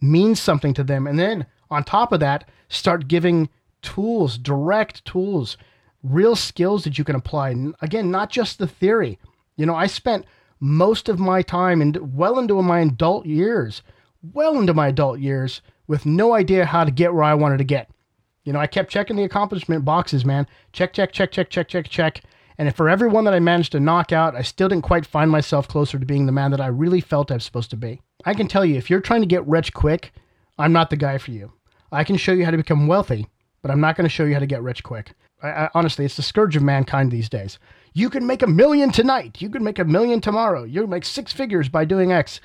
means 0.00 0.40
something 0.40 0.74
to 0.74 0.82
them. 0.82 1.06
And 1.06 1.18
then 1.18 1.46
on 1.70 1.84
top 1.84 2.12
of 2.12 2.20
that, 2.20 2.48
start 2.68 3.06
giving 3.06 3.48
tools, 3.80 4.38
direct 4.38 5.04
tools, 5.04 5.56
real 6.02 6.34
skills 6.34 6.84
that 6.84 6.98
you 6.98 7.04
can 7.04 7.16
apply. 7.16 7.54
Again, 7.80 8.10
not 8.10 8.28
just 8.30 8.58
the 8.58 8.66
theory. 8.66 9.18
You 9.56 9.66
know, 9.66 9.74
I 9.74 9.86
spent 9.86 10.26
most 10.58 11.08
of 11.08 11.20
my 11.20 11.42
time 11.42 11.80
and 11.80 12.16
well 12.16 12.38
into 12.38 12.60
my 12.60 12.80
adult 12.80 13.24
years, 13.24 13.82
well 14.32 14.58
into 14.58 14.74
my 14.74 14.88
adult 14.88 15.20
years, 15.20 15.62
with 15.86 16.04
no 16.04 16.34
idea 16.34 16.66
how 16.66 16.84
to 16.84 16.90
get 16.90 17.14
where 17.14 17.24
I 17.24 17.34
wanted 17.34 17.58
to 17.58 17.64
get. 17.64 17.88
You 18.44 18.52
know, 18.52 18.60
I 18.60 18.66
kept 18.66 18.90
checking 18.90 19.16
the 19.16 19.24
accomplishment 19.24 19.84
boxes, 19.84 20.24
man. 20.24 20.46
Check, 20.72 20.92
check, 20.92 21.12
check, 21.12 21.32
check, 21.32 21.50
check, 21.50 21.68
check, 21.68 21.88
check. 21.88 22.22
And 22.58 22.74
for 22.74 22.88
every 22.88 23.08
one 23.08 23.24
that 23.24 23.34
I 23.34 23.40
managed 23.40 23.72
to 23.72 23.80
knock 23.80 24.12
out, 24.12 24.36
I 24.36 24.42
still 24.42 24.68
didn't 24.68 24.84
quite 24.84 25.06
find 25.06 25.30
myself 25.30 25.66
closer 25.66 25.98
to 25.98 26.06
being 26.06 26.26
the 26.26 26.32
man 26.32 26.50
that 26.52 26.60
I 26.60 26.66
really 26.68 27.00
felt 27.00 27.30
I 27.30 27.34
was 27.34 27.44
supposed 27.44 27.70
to 27.70 27.76
be. 27.76 28.00
I 28.24 28.34
can 28.34 28.46
tell 28.46 28.64
you, 28.64 28.76
if 28.76 28.88
you're 28.88 29.00
trying 29.00 29.22
to 29.22 29.26
get 29.26 29.46
rich 29.46 29.72
quick, 29.72 30.12
I'm 30.58 30.72
not 30.72 30.90
the 30.90 30.96
guy 30.96 31.18
for 31.18 31.32
you. 31.32 31.52
I 31.90 32.04
can 32.04 32.16
show 32.16 32.32
you 32.32 32.44
how 32.44 32.50
to 32.50 32.56
become 32.56 32.86
wealthy, 32.86 33.26
but 33.62 33.70
I'm 33.70 33.80
not 33.80 33.96
going 33.96 34.04
to 34.04 34.14
show 34.14 34.24
you 34.24 34.34
how 34.34 34.40
to 34.40 34.46
get 34.46 34.62
rich 34.62 34.82
quick. 34.82 35.14
I, 35.42 35.48
I, 35.48 35.70
honestly, 35.74 36.04
it's 36.04 36.16
the 36.16 36.22
scourge 36.22 36.54
of 36.54 36.62
mankind 36.62 37.10
these 37.10 37.28
days. 37.28 37.58
You 37.92 38.10
can 38.10 38.26
make 38.26 38.42
a 38.42 38.46
million 38.46 38.92
tonight. 38.92 39.40
You 39.40 39.48
can 39.48 39.64
make 39.64 39.78
a 39.78 39.84
million 39.84 40.20
tomorrow. 40.20 40.64
You'll 40.64 40.86
make 40.86 41.04
six 41.04 41.32
figures 41.32 41.68
by 41.68 41.84
doing 41.84 42.12
X. 42.12 42.40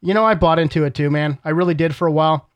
You 0.00 0.14
know, 0.14 0.24
I 0.24 0.34
bought 0.34 0.58
into 0.58 0.84
it 0.84 0.94
too, 0.94 1.10
man. 1.10 1.38
I 1.44 1.50
really 1.50 1.74
did 1.74 1.94
for 1.94 2.06
a 2.06 2.12
while. 2.12 2.50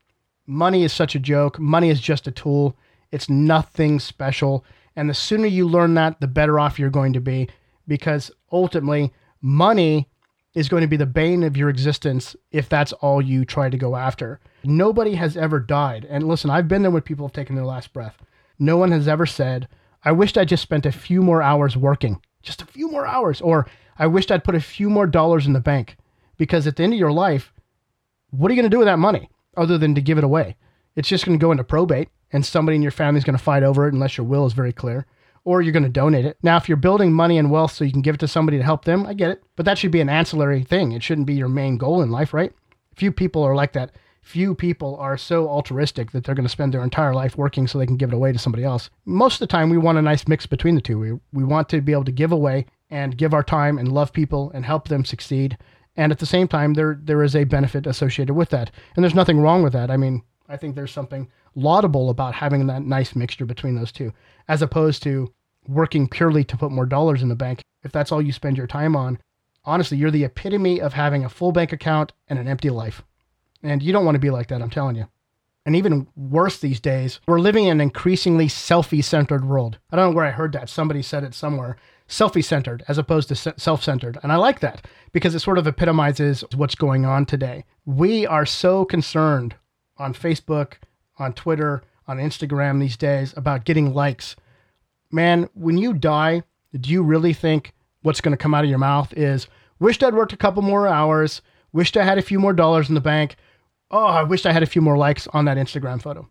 Money 0.45 0.83
is 0.83 0.93
such 0.93 1.15
a 1.15 1.19
joke. 1.19 1.59
Money 1.59 1.89
is 1.89 1.99
just 1.99 2.27
a 2.27 2.31
tool. 2.31 2.75
It's 3.11 3.29
nothing 3.29 3.99
special. 3.99 4.65
And 4.95 5.09
the 5.09 5.13
sooner 5.13 5.47
you 5.47 5.67
learn 5.67 5.93
that, 5.95 6.19
the 6.19 6.27
better 6.27 6.59
off 6.59 6.79
you're 6.79 6.89
going 6.89 7.13
to 7.13 7.21
be 7.21 7.49
because 7.87 8.31
ultimately, 8.51 9.11
money 9.41 10.07
is 10.53 10.69
going 10.69 10.81
to 10.81 10.87
be 10.87 10.97
the 10.97 11.05
bane 11.05 11.43
of 11.43 11.57
your 11.57 11.69
existence 11.69 12.35
if 12.51 12.69
that's 12.69 12.93
all 12.93 13.21
you 13.21 13.45
try 13.45 13.69
to 13.69 13.77
go 13.77 13.95
after. 13.95 14.39
Nobody 14.63 15.15
has 15.15 15.37
ever 15.37 15.59
died. 15.59 16.05
And 16.09 16.27
listen, 16.27 16.49
I've 16.49 16.67
been 16.67 16.81
there 16.81 16.91
when 16.91 17.01
people 17.01 17.27
have 17.27 17.33
taken 17.33 17.55
their 17.55 17.65
last 17.65 17.93
breath. 17.93 18.17
No 18.57 18.77
one 18.77 18.91
has 18.91 19.07
ever 19.07 19.25
said, 19.25 19.67
I 20.03 20.11
wished 20.11 20.37
I 20.37 20.45
just 20.45 20.63
spent 20.63 20.85
a 20.85 20.91
few 20.91 21.21
more 21.21 21.41
hours 21.41 21.75
working, 21.77 22.21
just 22.41 22.61
a 22.61 22.65
few 22.65 22.89
more 22.89 23.05
hours, 23.05 23.41
or 23.41 23.67
I 23.97 24.07
wished 24.07 24.31
I'd 24.31 24.43
put 24.43 24.55
a 24.55 24.61
few 24.61 24.89
more 24.89 25.07
dollars 25.07 25.45
in 25.45 25.53
the 25.53 25.59
bank. 25.59 25.97
Because 26.37 26.67
at 26.67 26.77
the 26.77 26.83
end 26.83 26.93
of 26.93 26.99
your 26.99 27.11
life, 27.11 27.53
what 28.31 28.49
are 28.49 28.53
you 28.53 28.61
going 28.61 28.69
to 28.69 28.73
do 28.73 28.79
with 28.79 28.87
that 28.87 28.99
money 28.99 29.29
other 29.57 29.77
than 29.77 29.95
to 29.95 30.01
give 30.01 30.17
it 30.17 30.23
away? 30.23 30.55
It's 30.95 31.09
just 31.09 31.25
going 31.25 31.37
to 31.37 31.41
go 31.41 31.51
into 31.51 31.63
probate 31.63 32.09
and 32.31 32.45
somebody 32.45 32.75
in 32.75 32.81
your 32.81 32.91
family 32.91 33.17
is 33.17 33.23
going 33.23 33.37
to 33.37 33.43
fight 33.43 33.63
over 33.63 33.87
it 33.87 33.93
unless 33.93 34.17
your 34.17 34.27
will 34.27 34.45
is 34.45 34.53
very 34.53 34.73
clear, 34.73 35.05
or 35.43 35.61
you're 35.61 35.73
going 35.73 35.83
to 35.83 35.89
donate 35.89 36.25
it. 36.25 36.37
Now, 36.43 36.57
if 36.57 36.67
you're 36.67 36.77
building 36.77 37.13
money 37.13 37.37
and 37.37 37.49
wealth 37.49 37.71
so 37.71 37.83
you 37.83 37.91
can 37.91 38.01
give 38.01 38.15
it 38.15 38.19
to 38.19 38.27
somebody 38.27 38.57
to 38.57 38.63
help 38.63 38.85
them, 38.85 39.05
I 39.05 39.13
get 39.13 39.31
it. 39.31 39.43
But 39.55 39.65
that 39.65 39.77
should 39.77 39.91
be 39.91 40.01
an 40.01 40.09
ancillary 40.09 40.63
thing. 40.63 40.91
It 40.91 41.03
shouldn't 41.03 41.27
be 41.27 41.33
your 41.33 41.49
main 41.49 41.77
goal 41.77 42.01
in 42.01 42.11
life, 42.11 42.33
right? 42.33 42.53
Few 42.95 43.11
people 43.11 43.43
are 43.43 43.55
like 43.55 43.73
that. 43.73 43.91
Few 44.21 44.53
people 44.53 44.97
are 44.97 45.17
so 45.17 45.47
altruistic 45.47 46.11
that 46.11 46.23
they're 46.23 46.35
going 46.35 46.45
to 46.45 46.49
spend 46.49 46.73
their 46.73 46.83
entire 46.83 47.13
life 47.13 47.37
working 47.37 47.67
so 47.67 47.79
they 47.79 47.85
can 47.85 47.97
give 47.97 48.11
it 48.11 48.15
away 48.15 48.31
to 48.31 48.37
somebody 48.37 48.63
else. 48.63 48.89
Most 49.05 49.35
of 49.35 49.39
the 49.39 49.47
time, 49.47 49.69
we 49.69 49.77
want 49.77 49.97
a 49.97 50.01
nice 50.01 50.27
mix 50.27 50.45
between 50.45 50.75
the 50.75 50.81
two. 50.81 50.99
We, 50.99 51.13
we 51.31 51.43
want 51.43 51.69
to 51.69 51.81
be 51.81 51.93
able 51.93 52.03
to 52.03 52.11
give 52.11 52.31
away 52.31 52.65
and 52.89 53.17
give 53.17 53.33
our 53.33 53.43
time 53.43 53.77
and 53.77 53.91
love 53.91 54.13
people 54.13 54.51
and 54.53 54.65
help 54.65 54.87
them 54.87 55.05
succeed. 55.05 55.57
And 55.95 56.11
at 56.11 56.19
the 56.19 56.25
same 56.25 56.47
time, 56.47 56.75
there 56.75 56.99
there 57.01 57.23
is 57.23 57.35
a 57.35 57.43
benefit 57.45 57.87
associated 57.87 58.33
with 58.33 58.49
that. 58.49 58.71
And 58.95 59.03
there's 59.03 59.15
nothing 59.15 59.39
wrong 59.39 59.63
with 59.63 59.73
that. 59.73 59.89
I 59.89 59.97
mean, 59.97 60.21
I 60.51 60.57
think 60.57 60.75
there's 60.75 60.91
something 60.91 61.29
laudable 61.53 62.09
about 62.09 62.33
having 62.33 62.65
that 62.67 62.81
nice 62.81 63.15
mixture 63.15 63.45
between 63.45 63.75
those 63.75 63.91
two, 63.91 64.11
as 64.47 64.63
opposed 64.63 65.03
to 65.03 65.31
working 65.67 66.09
purely 66.09 66.43
to 66.45 66.57
put 66.57 66.71
more 66.71 66.87
dollars 66.87 67.21
in 67.21 67.29
the 67.29 67.35
bank. 67.35 67.61
If 67.83 67.91
that's 67.91 68.11
all 68.11 68.21
you 68.21 68.31
spend 68.31 68.57
your 68.57 68.65
time 68.65 68.95
on, 68.95 69.19
honestly, 69.63 69.97
you're 69.97 70.09
the 70.09 70.23
epitome 70.23 70.81
of 70.81 70.93
having 70.93 71.23
a 71.23 71.29
full 71.29 71.51
bank 71.51 71.71
account 71.71 72.13
and 72.27 72.39
an 72.39 72.47
empty 72.47 72.71
life. 72.71 73.03
And 73.61 73.83
you 73.83 73.93
don't 73.93 74.05
want 74.05 74.15
to 74.15 74.19
be 74.19 74.31
like 74.31 74.47
that, 74.47 74.61
I'm 74.61 74.71
telling 74.71 74.95
you. 74.95 75.07
And 75.67 75.75
even 75.75 76.07
worse 76.15 76.57
these 76.57 76.79
days, 76.79 77.19
we're 77.27 77.39
living 77.39 77.65
in 77.65 77.73
an 77.73 77.81
increasingly 77.81 78.47
selfie 78.47 79.03
centered 79.03 79.45
world. 79.45 79.77
I 79.91 79.97
don't 79.97 80.09
know 80.09 80.15
where 80.15 80.25
I 80.25 80.31
heard 80.31 80.53
that. 80.53 80.69
Somebody 80.69 81.03
said 81.03 81.23
it 81.23 81.35
somewhere. 81.35 81.77
Selfie 82.07 82.43
centered 82.43 82.83
as 82.87 82.97
opposed 82.97 83.27
to 83.27 83.35
self 83.35 83.83
centered. 83.83 84.17
And 84.23 84.31
I 84.31 84.37
like 84.37 84.61
that 84.61 84.87
because 85.11 85.35
it 85.35 85.41
sort 85.41 85.59
of 85.59 85.67
epitomizes 85.67 86.43
what's 86.55 86.73
going 86.73 87.05
on 87.05 87.27
today. 87.27 87.65
We 87.85 88.25
are 88.25 88.47
so 88.47 88.83
concerned 88.83 89.53
on 89.99 90.13
Facebook, 90.13 90.75
on 91.17 91.33
Twitter, 91.33 91.83
on 92.07 92.17
Instagram 92.17 92.79
these 92.79 92.97
days 92.97 93.33
about 93.37 93.65
getting 93.65 93.93
likes. 93.93 94.35
Man, 95.11 95.49
when 95.53 95.77
you 95.77 95.93
die, 95.93 96.43
do 96.79 96.89
you 96.89 97.03
really 97.03 97.33
think 97.33 97.73
what's 98.01 98.21
going 98.21 98.31
to 98.31 98.41
come 98.41 98.53
out 98.53 98.63
of 98.63 98.69
your 98.69 98.79
mouth 98.79 99.13
is, 99.13 99.47
wished 99.79 100.03
I'd 100.03 100.15
worked 100.15 100.33
a 100.33 100.37
couple 100.37 100.61
more 100.61 100.87
hours, 100.87 101.41
wished 101.73 101.97
I 101.97 102.03
had 102.03 102.17
a 102.17 102.23
few 102.23 102.39
more 102.39 102.53
dollars 102.53 102.89
in 102.89 102.95
the 102.95 103.01
bank. 103.01 103.35
Oh, 103.91 104.05
I 104.05 104.23
wished 104.23 104.45
I 104.45 104.53
had 104.53 104.63
a 104.63 104.67
few 104.67 104.81
more 104.81 104.97
likes 104.97 105.27
on 105.27 105.45
that 105.45 105.57
Instagram 105.57 106.01
photo. 106.01 106.27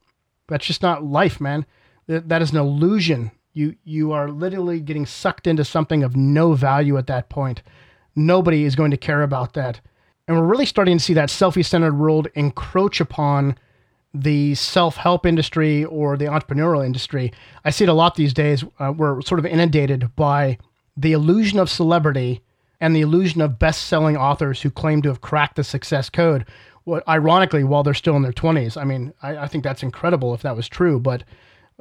That's 0.48 0.66
just 0.66 0.82
not 0.82 1.04
life, 1.04 1.40
man. 1.40 1.66
That 2.06 2.40
is 2.40 2.52
an 2.52 2.56
illusion. 2.56 3.30
You 3.52 3.76
you 3.84 4.12
are 4.12 4.30
literally 4.30 4.80
getting 4.80 5.04
sucked 5.04 5.46
into 5.46 5.64
something 5.64 6.02
of 6.02 6.16
no 6.16 6.54
value 6.54 6.96
at 6.96 7.08
that 7.08 7.28
point. 7.28 7.62
Nobody 8.14 8.64
is 8.64 8.76
going 8.76 8.92
to 8.92 8.96
care 8.96 9.22
about 9.22 9.54
that. 9.54 9.80
And 10.28 10.38
we're 10.38 10.46
really 10.46 10.66
starting 10.66 10.98
to 10.98 11.02
see 11.02 11.14
that 11.14 11.30
selfie 11.30 11.64
centered 11.64 11.98
world 11.98 12.28
encroach 12.34 13.00
upon 13.00 13.56
the 14.12 14.54
self 14.54 14.96
help 14.96 15.26
industry 15.26 15.84
or 15.86 16.16
the 16.16 16.26
entrepreneurial 16.26 16.84
industry. 16.84 17.32
I 17.64 17.70
see 17.70 17.84
it 17.84 17.90
a 17.90 17.94
lot 17.94 18.14
these 18.14 18.34
days. 18.34 18.62
Uh, 18.78 18.92
we're 18.96 19.22
sort 19.22 19.38
of 19.38 19.46
inundated 19.46 20.14
by 20.14 20.58
the 20.96 21.12
illusion 21.12 21.58
of 21.58 21.70
celebrity 21.70 22.42
and 22.80 22.94
the 22.94 23.00
illusion 23.00 23.40
of 23.40 23.58
best 23.58 23.86
selling 23.86 24.16
authors 24.16 24.62
who 24.62 24.70
claim 24.70 25.02
to 25.02 25.08
have 25.08 25.22
cracked 25.22 25.56
the 25.56 25.64
success 25.64 26.10
code. 26.10 26.44
What, 26.84 27.06
ironically, 27.08 27.64
while 27.64 27.82
they're 27.82 27.94
still 27.94 28.16
in 28.16 28.22
their 28.22 28.32
20s. 28.32 28.80
I 28.80 28.84
mean, 28.84 29.12
I, 29.22 29.36
I 29.36 29.48
think 29.48 29.64
that's 29.64 29.82
incredible 29.82 30.34
if 30.34 30.42
that 30.42 30.56
was 30.56 30.68
true, 30.68 31.00
but 31.00 31.24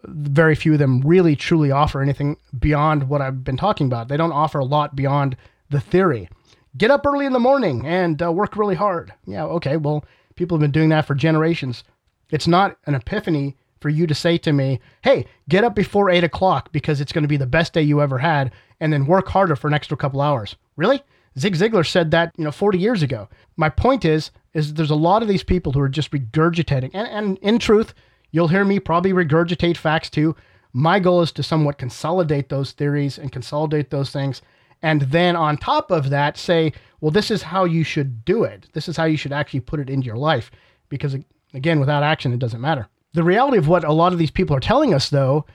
very 0.04 0.56
few 0.56 0.74
of 0.74 0.80
them 0.80 1.02
really 1.02 1.36
truly 1.36 1.72
offer 1.72 2.02
anything 2.02 2.38
beyond 2.58 3.10
what 3.10 3.22
I've 3.22 3.44
been 3.44 3.58
talking 3.58 3.88
about. 3.88 4.08
They 4.08 4.18
don't 4.18 4.32
offer 4.32 4.60
a 4.60 4.66
lot 4.66 4.96
beyond 4.96 5.38
the 5.70 5.80
theory. 5.80 6.30
Get 6.76 6.92
up 6.92 7.06
early 7.06 7.26
in 7.26 7.34
the 7.34 7.40
morning 7.40 7.86
and 7.86 8.22
uh, 8.22 8.32
work 8.32 8.56
really 8.56 8.76
hard. 8.76 9.14
Yeah, 9.26 9.46
okay, 9.46 9.78
well, 9.78 10.04
people 10.36 10.58
have 10.58 10.62
been 10.62 10.72
doing 10.72 10.90
that 10.90 11.06
for 11.06 11.16
generations. 11.16 11.84
It's 12.30 12.48
not 12.48 12.78
an 12.86 12.96
epiphany 12.96 13.56
for 13.80 13.90
you 13.90 14.08
to 14.08 14.16
say 14.16 14.38
to 14.40 14.54
me, 14.54 14.80
hey, 15.04 15.26
get 15.48 15.64
up 15.64 15.76
before 15.76 16.10
eight 16.10 16.24
o'clock 16.24 16.72
because 16.72 17.00
it's 17.00 17.12
going 17.12 17.24
to 17.24 17.28
be 17.28 17.38
the 17.38 17.46
best 17.46 17.74
day 17.74 17.82
you 17.82 18.02
ever 18.02 18.18
had, 18.18 18.52
and 18.80 18.92
then 18.92 19.06
work 19.06 19.28
harder 19.28 19.56
for 19.56 19.68
an 19.68 19.74
extra 19.74 19.98
couple 19.98 20.22
hours. 20.22 20.56
Really? 20.76 21.04
Zig 21.38 21.56
Ziglar 21.56 21.86
said 21.86 22.12
that, 22.12 22.34
you 22.38 22.44
know, 22.44 22.52
40 22.52 22.80
years 22.80 23.04
ago. 23.04 23.30
My 23.56 23.70
point 23.70 24.06
is, 24.06 24.32
is 24.54 24.74
there's 24.74 24.90
a 24.90 24.96
lot 24.96 25.22
of 25.22 25.28
these 25.28 25.44
people 25.44 25.72
who 25.72 25.80
are 25.80 25.90
just 25.90 26.12
regurgitating. 26.12 26.92
And, 26.94 27.08
and 27.08 27.38
in 27.40 27.60
truth, 27.60 27.94
you'll 28.32 28.48
hear 28.48 28.66
me 28.66 28.80
probably 28.80 29.14
regurgitate 29.14 29.78
facts 29.78 30.10
too. 30.10 30.36
My 30.74 31.00
goal 31.00 31.22
is 31.22 31.32
to 31.34 31.44
somewhat 31.44 31.78
consolidate 31.78 32.50
those 32.50 32.72
theories 32.72 33.18
and 33.18 33.32
consolidate 33.32 33.92
those 33.92 34.10
things. 34.10 34.42
And 34.82 35.02
then 35.04 35.36
on 35.36 35.58
top 35.58 35.92
of 35.92 36.10
that, 36.10 36.38
say, 36.38 36.74
well, 37.02 37.12
this 37.12 37.32
is 37.32 37.42
how 37.42 37.66
you 37.66 37.84
should 37.84 38.24
do 38.26 38.44
it. 38.44 38.68
This 38.74 38.88
is 38.88 38.98
how 38.98 39.06
you 39.06 39.18
should 39.18 39.34
actually 39.34 39.62
put 39.62 39.80
it 39.80 39.90
into 39.90 40.06
your 40.06 40.18
life. 40.18 40.52
Because 40.90 41.16
again, 41.54 41.80
without 41.80 42.04
action, 42.04 42.34
it 42.34 42.40
doesn't 42.40 42.62
matter. 42.62 42.88
The 43.14 43.24
reality 43.24 43.58
of 43.58 43.68
what 43.68 43.84
a 43.84 43.94
lot 43.94 44.14
of 44.14 44.20
these 44.20 44.32
people 44.32 44.56
are 44.56 44.62
telling 44.62 44.94
us, 44.94 45.10
though, 45.10 45.46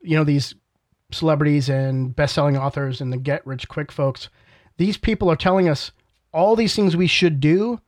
you 0.00 0.16
know, 0.16 0.24
these 0.24 0.54
celebrities 1.10 1.68
and 1.68 2.14
best-selling 2.14 2.56
authors 2.56 3.00
and 3.00 3.12
the 3.12 3.16
get 3.16 3.46
rich 3.46 3.68
quick 3.68 3.90
folks, 3.90 4.28
these 4.76 4.96
people 4.96 5.28
are 5.28 5.36
telling 5.36 5.68
us 5.68 5.90
all 6.32 6.54
these 6.54 6.76
things 6.76 6.96
we 6.96 7.06
should 7.06 7.40
do 7.40 7.80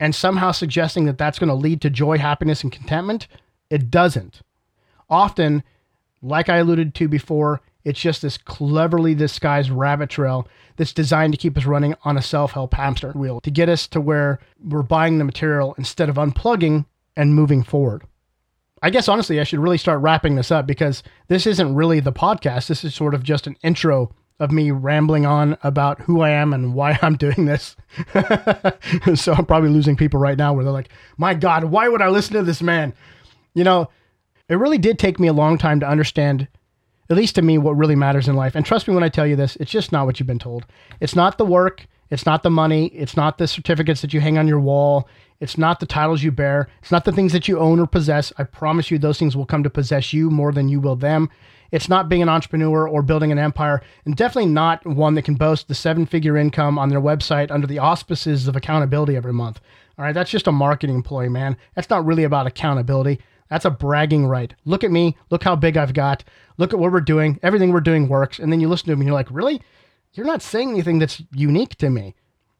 and 0.00 0.14
somehow 0.14 0.50
suggesting 0.50 1.04
that 1.06 1.16
that's 1.16 1.38
going 1.38 1.48
to 1.48 1.54
lead 1.54 1.80
to 1.80 1.88
joy, 1.88 2.18
happiness, 2.18 2.62
and 2.62 2.72
contentment. 2.72 3.28
It 3.70 3.90
doesn't. 3.90 4.42
Often, 5.08 5.62
like 6.20 6.48
I 6.48 6.58
alluded 6.58 6.94
to 6.96 7.08
before, 7.08 7.62
it's 7.84 8.00
just 8.00 8.22
this 8.22 8.38
cleverly 8.38 9.14
disguised 9.14 9.70
rabbit 9.70 10.10
trail 10.10 10.48
that's 10.76 10.92
designed 10.92 11.32
to 11.32 11.38
keep 11.38 11.56
us 11.56 11.66
running 11.66 11.94
on 12.04 12.16
a 12.16 12.22
self 12.22 12.52
help 12.52 12.74
hamster 12.74 13.12
wheel 13.12 13.40
to 13.42 13.50
get 13.50 13.68
us 13.68 13.86
to 13.88 14.00
where 14.00 14.38
we're 14.62 14.82
buying 14.82 15.18
the 15.18 15.24
material 15.24 15.74
instead 15.78 16.08
of 16.08 16.16
unplugging 16.16 16.86
and 17.16 17.34
moving 17.34 17.62
forward. 17.62 18.02
I 18.82 18.90
guess 18.90 19.08
honestly, 19.08 19.40
I 19.40 19.44
should 19.44 19.60
really 19.60 19.78
start 19.78 20.00
wrapping 20.00 20.34
this 20.34 20.50
up 20.50 20.66
because 20.66 21.02
this 21.28 21.46
isn't 21.46 21.74
really 21.74 22.00
the 22.00 22.12
podcast. 22.12 22.66
This 22.66 22.84
is 22.84 22.94
sort 22.94 23.14
of 23.14 23.22
just 23.22 23.46
an 23.46 23.56
intro 23.62 24.14
of 24.40 24.50
me 24.50 24.70
rambling 24.70 25.24
on 25.24 25.56
about 25.62 26.00
who 26.00 26.20
I 26.20 26.30
am 26.30 26.52
and 26.52 26.74
why 26.74 26.98
I'm 27.02 27.16
doing 27.16 27.44
this. 27.44 27.76
so 29.14 29.32
I'm 29.32 29.46
probably 29.46 29.70
losing 29.70 29.96
people 29.96 30.20
right 30.20 30.36
now 30.36 30.52
where 30.52 30.64
they're 30.64 30.72
like, 30.72 30.90
my 31.16 31.34
God, 31.34 31.64
why 31.64 31.88
would 31.88 32.02
I 32.02 32.08
listen 32.08 32.34
to 32.34 32.42
this 32.42 32.62
man? 32.62 32.92
You 33.54 33.64
know, 33.64 33.88
it 34.48 34.56
really 34.56 34.78
did 34.78 34.98
take 34.98 35.18
me 35.18 35.28
a 35.28 35.32
long 35.32 35.56
time 35.56 35.80
to 35.80 35.88
understand, 35.88 36.48
at 37.10 37.16
least 37.16 37.34
to 37.34 37.42
me, 37.42 37.58
what 37.58 37.76
really 37.76 37.96
matters 37.96 38.28
in 38.28 38.34
life. 38.36 38.54
And 38.54 38.64
trust 38.64 38.88
me 38.88 38.94
when 38.94 39.04
I 39.04 39.08
tell 39.08 39.26
you 39.26 39.36
this, 39.36 39.56
it's 39.56 39.70
just 39.70 39.92
not 39.92 40.06
what 40.06 40.18
you've 40.18 40.26
been 40.26 40.38
told. 40.38 40.66
It's 41.00 41.16
not 41.16 41.38
the 41.38 41.44
work, 41.44 41.86
it's 42.10 42.26
not 42.26 42.42
the 42.42 42.50
money, 42.50 42.86
it's 42.86 43.16
not 43.16 43.38
the 43.38 43.46
certificates 43.46 44.00
that 44.02 44.14
you 44.14 44.20
hang 44.20 44.38
on 44.38 44.48
your 44.48 44.60
wall, 44.60 45.08
it's 45.40 45.58
not 45.58 45.80
the 45.80 45.86
titles 45.86 46.22
you 46.22 46.30
bear. 46.30 46.68
It's 46.80 46.92
not 46.92 47.04
the 47.04 47.12
things 47.12 47.32
that 47.32 47.48
you 47.48 47.58
own 47.58 47.80
or 47.80 47.86
possess. 47.86 48.32
I 48.38 48.44
promise 48.44 48.90
you, 48.90 48.98
those 48.98 49.18
things 49.18 49.36
will 49.36 49.46
come 49.46 49.62
to 49.62 49.70
possess 49.70 50.12
you 50.12 50.30
more 50.30 50.52
than 50.52 50.68
you 50.68 50.80
will 50.80 50.96
them. 50.96 51.28
It's 51.70 51.88
not 51.88 52.08
being 52.08 52.22
an 52.22 52.28
entrepreneur 52.28 52.88
or 52.88 53.02
building 53.02 53.32
an 53.32 53.38
empire, 53.38 53.82
and 54.04 54.16
definitely 54.16 54.52
not 54.52 54.86
one 54.86 55.14
that 55.14 55.24
can 55.24 55.34
boast 55.34 55.66
the 55.66 55.74
seven 55.74 56.06
figure 56.06 56.36
income 56.36 56.78
on 56.78 56.88
their 56.88 57.00
website 57.00 57.50
under 57.50 57.66
the 57.66 57.80
auspices 57.80 58.46
of 58.46 58.54
accountability 58.54 59.16
every 59.16 59.32
month. 59.32 59.60
All 59.98 60.04
right, 60.04 60.14
that's 60.14 60.30
just 60.30 60.46
a 60.46 60.52
marketing 60.52 60.94
employee, 60.94 61.28
man. 61.28 61.56
That's 61.74 61.90
not 61.90 62.06
really 62.06 62.24
about 62.24 62.46
accountability. 62.46 63.20
That's 63.48 63.64
a 63.64 63.70
bragging 63.70 64.26
right. 64.26 64.54
Look 64.64 64.84
at 64.84 64.90
me. 64.90 65.16
Look 65.30 65.44
how 65.44 65.56
big 65.56 65.76
I've 65.76 65.94
got. 65.94 66.24
Look 66.56 66.72
at 66.72 66.78
what 66.78 66.92
we're 66.92 67.00
doing. 67.00 67.38
Everything 67.42 67.72
we're 67.72 67.80
doing 67.80 68.08
works. 68.08 68.38
And 68.38 68.52
then 68.52 68.60
you 68.60 68.68
listen 68.68 68.86
to 68.86 68.92
them 68.92 69.00
and 69.00 69.06
you're 69.06 69.14
like, 69.14 69.30
really? 69.30 69.60
You're 70.14 70.26
not 70.26 70.42
saying 70.42 70.70
anything 70.70 70.98
that's 70.98 71.22
unique 71.32 71.76
to 71.76 71.90
me. 71.90 72.14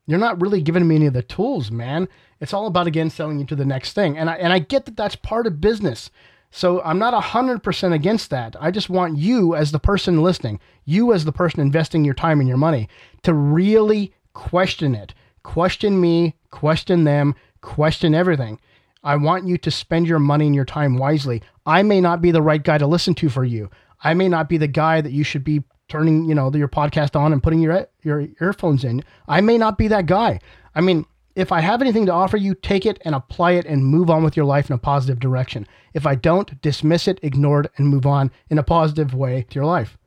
You're 0.06 0.18
not 0.18 0.40
really 0.40 0.60
giving 0.60 0.86
me 0.86 0.96
any 0.96 1.06
of 1.06 1.14
the 1.14 1.22
tools, 1.22 1.70
man. 1.70 2.08
It's 2.40 2.52
all 2.52 2.66
about 2.66 2.86
again 2.86 3.10
selling 3.10 3.38
you 3.38 3.46
to 3.46 3.56
the 3.56 3.64
next 3.64 3.94
thing. 3.94 4.18
And 4.18 4.28
I 4.28 4.34
and 4.34 4.52
I 4.52 4.58
get 4.58 4.84
that 4.84 4.96
that's 4.96 5.16
part 5.16 5.46
of 5.46 5.60
business. 5.60 6.10
So 6.50 6.80
I'm 6.82 7.00
not 7.00 7.20
100% 7.20 7.92
against 7.92 8.30
that. 8.30 8.54
I 8.60 8.70
just 8.70 8.88
want 8.88 9.18
you 9.18 9.56
as 9.56 9.72
the 9.72 9.80
person 9.80 10.22
listening, 10.22 10.60
you 10.84 11.12
as 11.12 11.24
the 11.24 11.32
person 11.32 11.58
investing 11.58 12.04
your 12.04 12.14
time 12.14 12.38
and 12.38 12.48
your 12.48 12.58
money 12.58 12.88
to 13.22 13.34
really 13.34 14.14
question 14.34 14.94
it. 14.94 15.14
Question 15.42 16.00
me, 16.00 16.36
question 16.52 17.02
them, 17.02 17.34
question 17.60 18.14
everything. 18.14 18.60
I 19.04 19.16
want 19.16 19.46
you 19.46 19.58
to 19.58 19.70
spend 19.70 20.08
your 20.08 20.18
money 20.18 20.46
and 20.46 20.54
your 20.54 20.64
time 20.64 20.96
wisely. 20.96 21.42
I 21.66 21.82
may 21.82 22.00
not 22.00 22.22
be 22.22 22.30
the 22.30 22.42
right 22.42 22.62
guy 22.62 22.78
to 22.78 22.86
listen 22.86 23.14
to 23.16 23.28
for 23.28 23.44
you. 23.44 23.70
I 24.02 24.14
may 24.14 24.28
not 24.28 24.48
be 24.48 24.56
the 24.56 24.66
guy 24.66 25.00
that 25.00 25.12
you 25.12 25.22
should 25.22 25.44
be 25.44 25.62
turning, 25.88 26.24
you 26.24 26.34
know, 26.34 26.50
your 26.52 26.68
podcast 26.68 27.14
on 27.14 27.32
and 27.32 27.42
putting 27.42 27.60
your 27.60 27.86
your 28.02 28.26
earphones 28.40 28.82
in. 28.82 29.04
I 29.28 29.40
may 29.42 29.58
not 29.58 29.78
be 29.78 29.88
that 29.88 30.06
guy. 30.06 30.40
I 30.74 30.80
mean, 30.80 31.04
if 31.36 31.52
I 31.52 31.60
have 31.60 31.82
anything 31.82 32.06
to 32.06 32.12
offer 32.12 32.36
you, 32.36 32.54
take 32.54 32.86
it 32.86 33.00
and 33.04 33.14
apply 33.14 33.52
it 33.52 33.66
and 33.66 33.84
move 33.84 34.08
on 34.08 34.24
with 34.24 34.36
your 34.36 34.46
life 34.46 34.70
in 34.70 34.74
a 34.74 34.78
positive 34.78 35.20
direction. 35.20 35.66
If 35.92 36.06
I 36.06 36.14
don't, 36.14 36.60
dismiss 36.62 37.06
it, 37.08 37.18
ignore 37.22 37.60
it, 37.60 37.72
and 37.76 37.88
move 37.88 38.06
on 38.06 38.30
in 38.48 38.58
a 38.58 38.62
positive 38.62 39.14
way 39.14 39.44
to 39.50 39.54
your 39.54 39.66
life. 39.66 39.98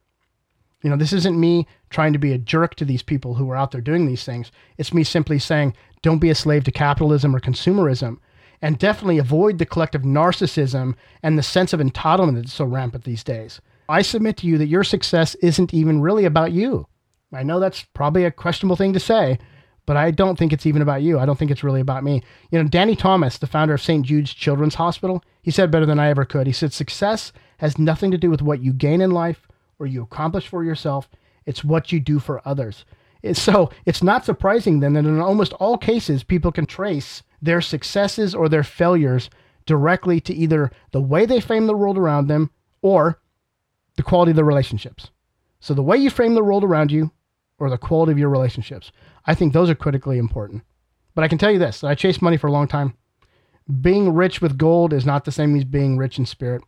You 0.84 0.90
know, 0.90 0.96
this 0.96 1.14
isn't 1.14 1.40
me 1.40 1.68
trying 1.90 2.14
to 2.14 2.20
be 2.20 2.34
a 2.34 2.38
jerk 2.38 2.76
to 2.76 2.86
these 2.86 3.04
people 3.04 3.36
who 3.36 3.50
are 3.52 3.58
out 3.58 3.72
there 3.72 3.82
doing 3.82 4.06
these 4.06 4.24
things. 4.24 4.52
It's 4.78 4.94
me 4.94 5.04
simply 5.04 5.40
saying, 5.40 5.76
don't 6.02 6.20
be 6.20 6.30
a 6.30 6.36
slave 6.36 6.64
to 6.66 6.72
capitalism 6.72 7.36
or 7.36 7.40
consumerism. 7.40 8.20
And 8.62 8.80
definitely 8.80 9.20
avoid 9.20 9.58
the 9.60 9.66
collective 9.66 10.02
narcissism 10.02 10.96
and 11.22 11.38
the 11.38 11.44
sense 11.44 11.74
of 11.74 11.80
entitlement 11.80 12.36
that's 12.36 12.54
so 12.54 12.66
rampant 12.66 13.04
these 13.04 13.24
days. 13.24 13.62
I 13.88 14.02
submit 14.02 14.38
to 14.38 14.48
you 14.48 14.58
that 14.58 14.68
your 14.68 14.84
success 14.84 15.36
isn't 15.36 15.74
even 15.74 16.02
really 16.02 16.26
about 16.26 16.52
you. 16.52 16.88
I 17.32 17.44
know 17.44 17.60
that's 17.60 17.84
probably 17.94 18.26
a 18.26 18.32
questionable 18.32 18.76
thing 18.76 18.94
to 18.94 19.00
say, 19.00 19.38
but 19.86 19.96
I 19.96 20.12
don't 20.12 20.38
think 20.38 20.52
it's 20.52 20.66
even 20.66 20.82
about 20.82 21.02
you. 21.02 21.20
I 21.20 21.26
don't 21.26 21.38
think 21.38 21.52
it's 21.52 21.64
really 21.64 21.82
about 21.82 22.04
me. 22.04 22.24
You 22.52 22.62
know, 22.62 22.68
Danny 22.68 22.96
Thomas, 22.96 23.38
the 23.38 23.48
founder 23.48 23.74
of 23.74 23.82
St. 23.82 24.06
Jude's 24.06 24.34
Children's 24.34 24.76
Hospital, 24.76 25.24
he 25.42 25.52
said 25.52 25.72
better 25.72 25.86
than 25.86 26.00
I 26.00 26.10
ever 26.10 26.26
could. 26.26 26.48
He 26.48 26.54
said, 26.54 26.74
Success 26.74 27.32
has 27.58 27.78
nothing 27.78 28.12
to 28.12 28.18
do 28.18 28.30
with 28.30 28.42
what 28.42 28.62
you 28.62 28.74
gain 28.74 29.02
in 29.02 29.12
life 29.12 29.48
or 29.80 29.86
you 29.86 30.02
accomplish 30.02 30.48
for 30.48 30.64
yourself, 30.64 31.08
it's 31.46 31.64
what 31.64 31.92
you 31.92 32.00
do 32.00 32.20
for 32.20 32.42
others. 32.46 32.84
So 33.34 33.72
it's 33.86 34.04
not 34.04 34.26
surprising 34.26 34.80
then 34.80 34.94
that 34.94 35.06
in 35.06 35.20
almost 35.20 35.54
all 35.54 35.78
cases, 35.78 36.24
people 36.24 36.52
can 36.52 36.66
trace 36.66 37.24
their 37.42 37.62
successes 37.62 38.36
or 38.36 38.48
their 38.50 38.64
failures 38.64 39.30
directly 39.66 40.20
to 40.22 40.34
either 40.34 40.72
the 40.92 41.02
way 41.02 41.26
they 41.26 41.40
frame 41.40 41.68
the 41.68 41.76
world 41.76 41.98
around 41.98 42.28
them 42.28 42.52
or 42.82 43.20
the 43.96 44.04
quality 44.04 44.32
of 44.32 44.36
the 44.36 44.44
relationships. 44.44 45.10
So 45.60 45.74
the 45.74 45.84
way 45.84 45.98
you 45.98 46.10
frame 46.10 46.36
the 46.36 46.44
world 46.44 46.64
around 46.64 46.92
you 46.92 47.12
or 47.60 47.70
the 47.70 47.78
quality 47.78 48.12
of 48.12 48.20
your 48.20 48.30
relationships. 48.30 48.92
I 49.26 49.34
think 49.34 49.52
those 49.52 49.70
are 49.70 49.76
critically 49.76 50.18
important. 50.18 50.64
But 51.16 51.24
I 51.24 51.28
can 51.28 51.38
tell 51.38 51.52
you 51.52 51.60
this 51.60 51.84
I 51.84 51.96
chased 51.96 52.22
money 52.22 52.38
for 52.38 52.48
a 52.48 52.52
long 52.52 52.68
time. 52.68 52.94
Being 53.82 54.14
rich 54.14 54.42
with 54.42 54.58
gold 54.58 54.94
is 54.94 55.06
not 55.06 55.26
the 55.26 55.32
same 55.32 55.56
as 55.56 55.66
being 55.66 55.98
rich 55.98 56.18
in 56.18 56.26
spirit. 56.26 56.62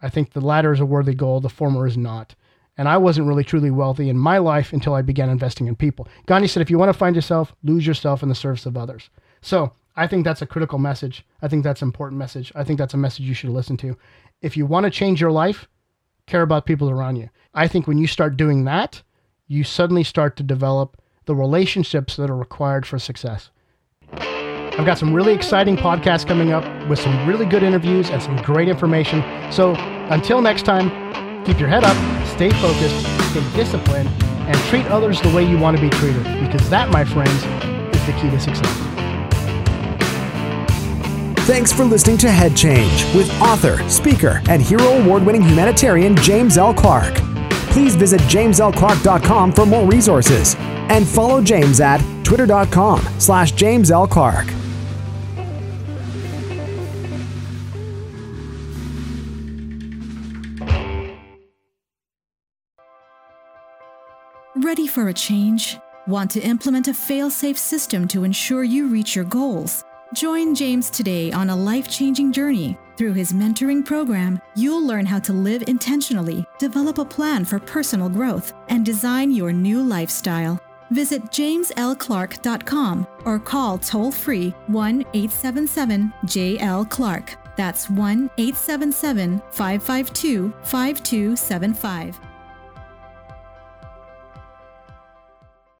I 0.00 0.08
think 0.08 0.32
the 0.32 0.40
latter 0.40 0.72
is 0.72 0.80
a 0.80 0.86
worthy 0.86 1.14
goal, 1.14 1.40
the 1.40 1.50
former 1.50 1.86
is 1.86 1.98
not. 1.98 2.34
And 2.80 2.88
I 2.88 2.96
wasn't 2.96 3.28
really 3.28 3.44
truly 3.44 3.70
wealthy 3.70 4.08
in 4.08 4.16
my 4.16 4.38
life 4.38 4.72
until 4.72 4.94
I 4.94 5.02
began 5.02 5.28
investing 5.28 5.66
in 5.66 5.76
people. 5.76 6.08
Gandhi 6.24 6.48
said, 6.48 6.62
if 6.62 6.70
you 6.70 6.78
want 6.78 6.88
to 6.88 6.98
find 6.98 7.14
yourself, 7.14 7.54
lose 7.62 7.86
yourself 7.86 8.22
in 8.22 8.30
the 8.30 8.34
service 8.34 8.64
of 8.64 8.74
others. 8.74 9.10
So 9.42 9.74
I 9.96 10.06
think 10.06 10.24
that's 10.24 10.40
a 10.40 10.46
critical 10.46 10.78
message. 10.78 11.22
I 11.42 11.48
think 11.48 11.62
that's 11.62 11.82
an 11.82 11.88
important 11.88 12.18
message. 12.18 12.50
I 12.54 12.64
think 12.64 12.78
that's 12.78 12.94
a 12.94 12.96
message 12.96 13.26
you 13.26 13.34
should 13.34 13.50
listen 13.50 13.76
to. 13.76 13.98
If 14.40 14.56
you 14.56 14.64
want 14.64 14.84
to 14.84 14.90
change 14.90 15.20
your 15.20 15.30
life, 15.30 15.68
care 16.24 16.40
about 16.40 16.64
people 16.64 16.88
around 16.88 17.16
you. 17.16 17.28
I 17.52 17.68
think 17.68 17.86
when 17.86 17.98
you 17.98 18.06
start 18.06 18.38
doing 18.38 18.64
that, 18.64 19.02
you 19.46 19.62
suddenly 19.62 20.02
start 20.02 20.38
to 20.38 20.42
develop 20.42 21.02
the 21.26 21.34
relationships 21.34 22.16
that 22.16 22.30
are 22.30 22.36
required 22.36 22.86
for 22.86 22.98
success. 22.98 23.50
I've 24.10 24.86
got 24.86 24.96
some 24.96 25.12
really 25.12 25.34
exciting 25.34 25.76
podcasts 25.76 26.26
coming 26.26 26.52
up 26.52 26.64
with 26.88 26.98
some 26.98 27.28
really 27.28 27.44
good 27.44 27.62
interviews 27.62 28.08
and 28.08 28.22
some 28.22 28.38
great 28.38 28.70
information. 28.70 29.22
So 29.52 29.74
until 30.08 30.40
next 30.40 30.62
time, 30.62 30.88
keep 31.44 31.60
your 31.60 31.68
head 31.68 31.84
up, 31.84 32.19
stay 32.40 32.48
focused, 32.58 33.02
stay 33.32 33.54
disciplined, 33.54 34.08
and 34.48 34.56
treat 34.70 34.86
others 34.86 35.20
the 35.20 35.28
way 35.28 35.44
you 35.44 35.58
want 35.58 35.76
to 35.76 35.82
be 35.82 35.90
treated 35.90 36.24
because 36.40 36.70
that, 36.70 36.88
my 36.88 37.04
friends, 37.04 37.34
is 37.94 38.06
the 38.06 38.12
key 38.12 38.30
to 38.30 38.40
success. 38.40 38.76
Thanks 41.46 41.70
for 41.70 41.84
listening 41.84 42.16
to 42.16 42.30
Head 42.30 42.56
Change 42.56 43.04
with 43.14 43.30
author, 43.42 43.86
speaker, 43.90 44.40
and 44.48 44.62
Hero 44.62 44.84
Award 44.84 45.22
winning 45.22 45.42
humanitarian 45.42 46.16
James 46.16 46.56
L. 46.56 46.72
Clark. 46.72 47.14
Please 47.72 47.94
visit 47.94 48.22
jameslclark.com 48.22 49.52
for 49.52 49.66
more 49.66 49.86
resources 49.86 50.56
and 50.58 51.06
follow 51.06 51.42
James 51.42 51.78
at 51.78 52.00
twitter.com 52.24 53.06
slash 53.18 53.52
James 53.52 53.90
L. 53.90 54.06
Clark. 54.06 54.46
For 64.90 65.08
a 65.08 65.14
change? 65.14 65.78
Want 66.06 66.30
to 66.32 66.40
implement 66.40 66.88
a 66.88 66.94
fail 66.94 67.30
safe 67.30 67.56
system 67.56 68.08
to 68.08 68.24
ensure 68.24 68.64
you 68.64 68.88
reach 68.88 69.14
your 69.14 69.24
goals? 69.24 69.84
Join 70.12 70.54
James 70.54 70.90
today 70.90 71.30
on 71.30 71.50
a 71.50 71.56
life 71.56 71.88
changing 71.88 72.32
journey. 72.32 72.76
Through 72.96 73.12
his 73.12 73.32
mentoring 73.32 73.84
program, 73.84 74.40
you'll 74.56 74.84
learn 74.84 75.06
how 75.06 75.20
to 75.20 75.32
live 75.32 75.62
intentionally, 75.68 76.44
develop 76.58 76.98
a 76.98 77.04
plan 77.04 77.44
for 77.44 77.60
personal 77.60 78.08
growth, 78.08 78.52
and 78.68 78.84
design 78.84 79.30
your 79.30 79.52
new 79.52 79.82
lifestyle. 79.82 80.60
Visit 80.90 81.22
jameslclark.com 81.26 83.06
or 83.24 83.38
call 83.38 83.78
toll 83.78 84.10
free 84.10 84.50
1 84.66 85.00
877 85.14 86.12
JL 86.24 86.90
Clark. 86.90 87.36
That's 87.56 87.88
1 87.88 88.30
877 88.36 89.40
552 89.52 90.52
5275. 90.62 92.29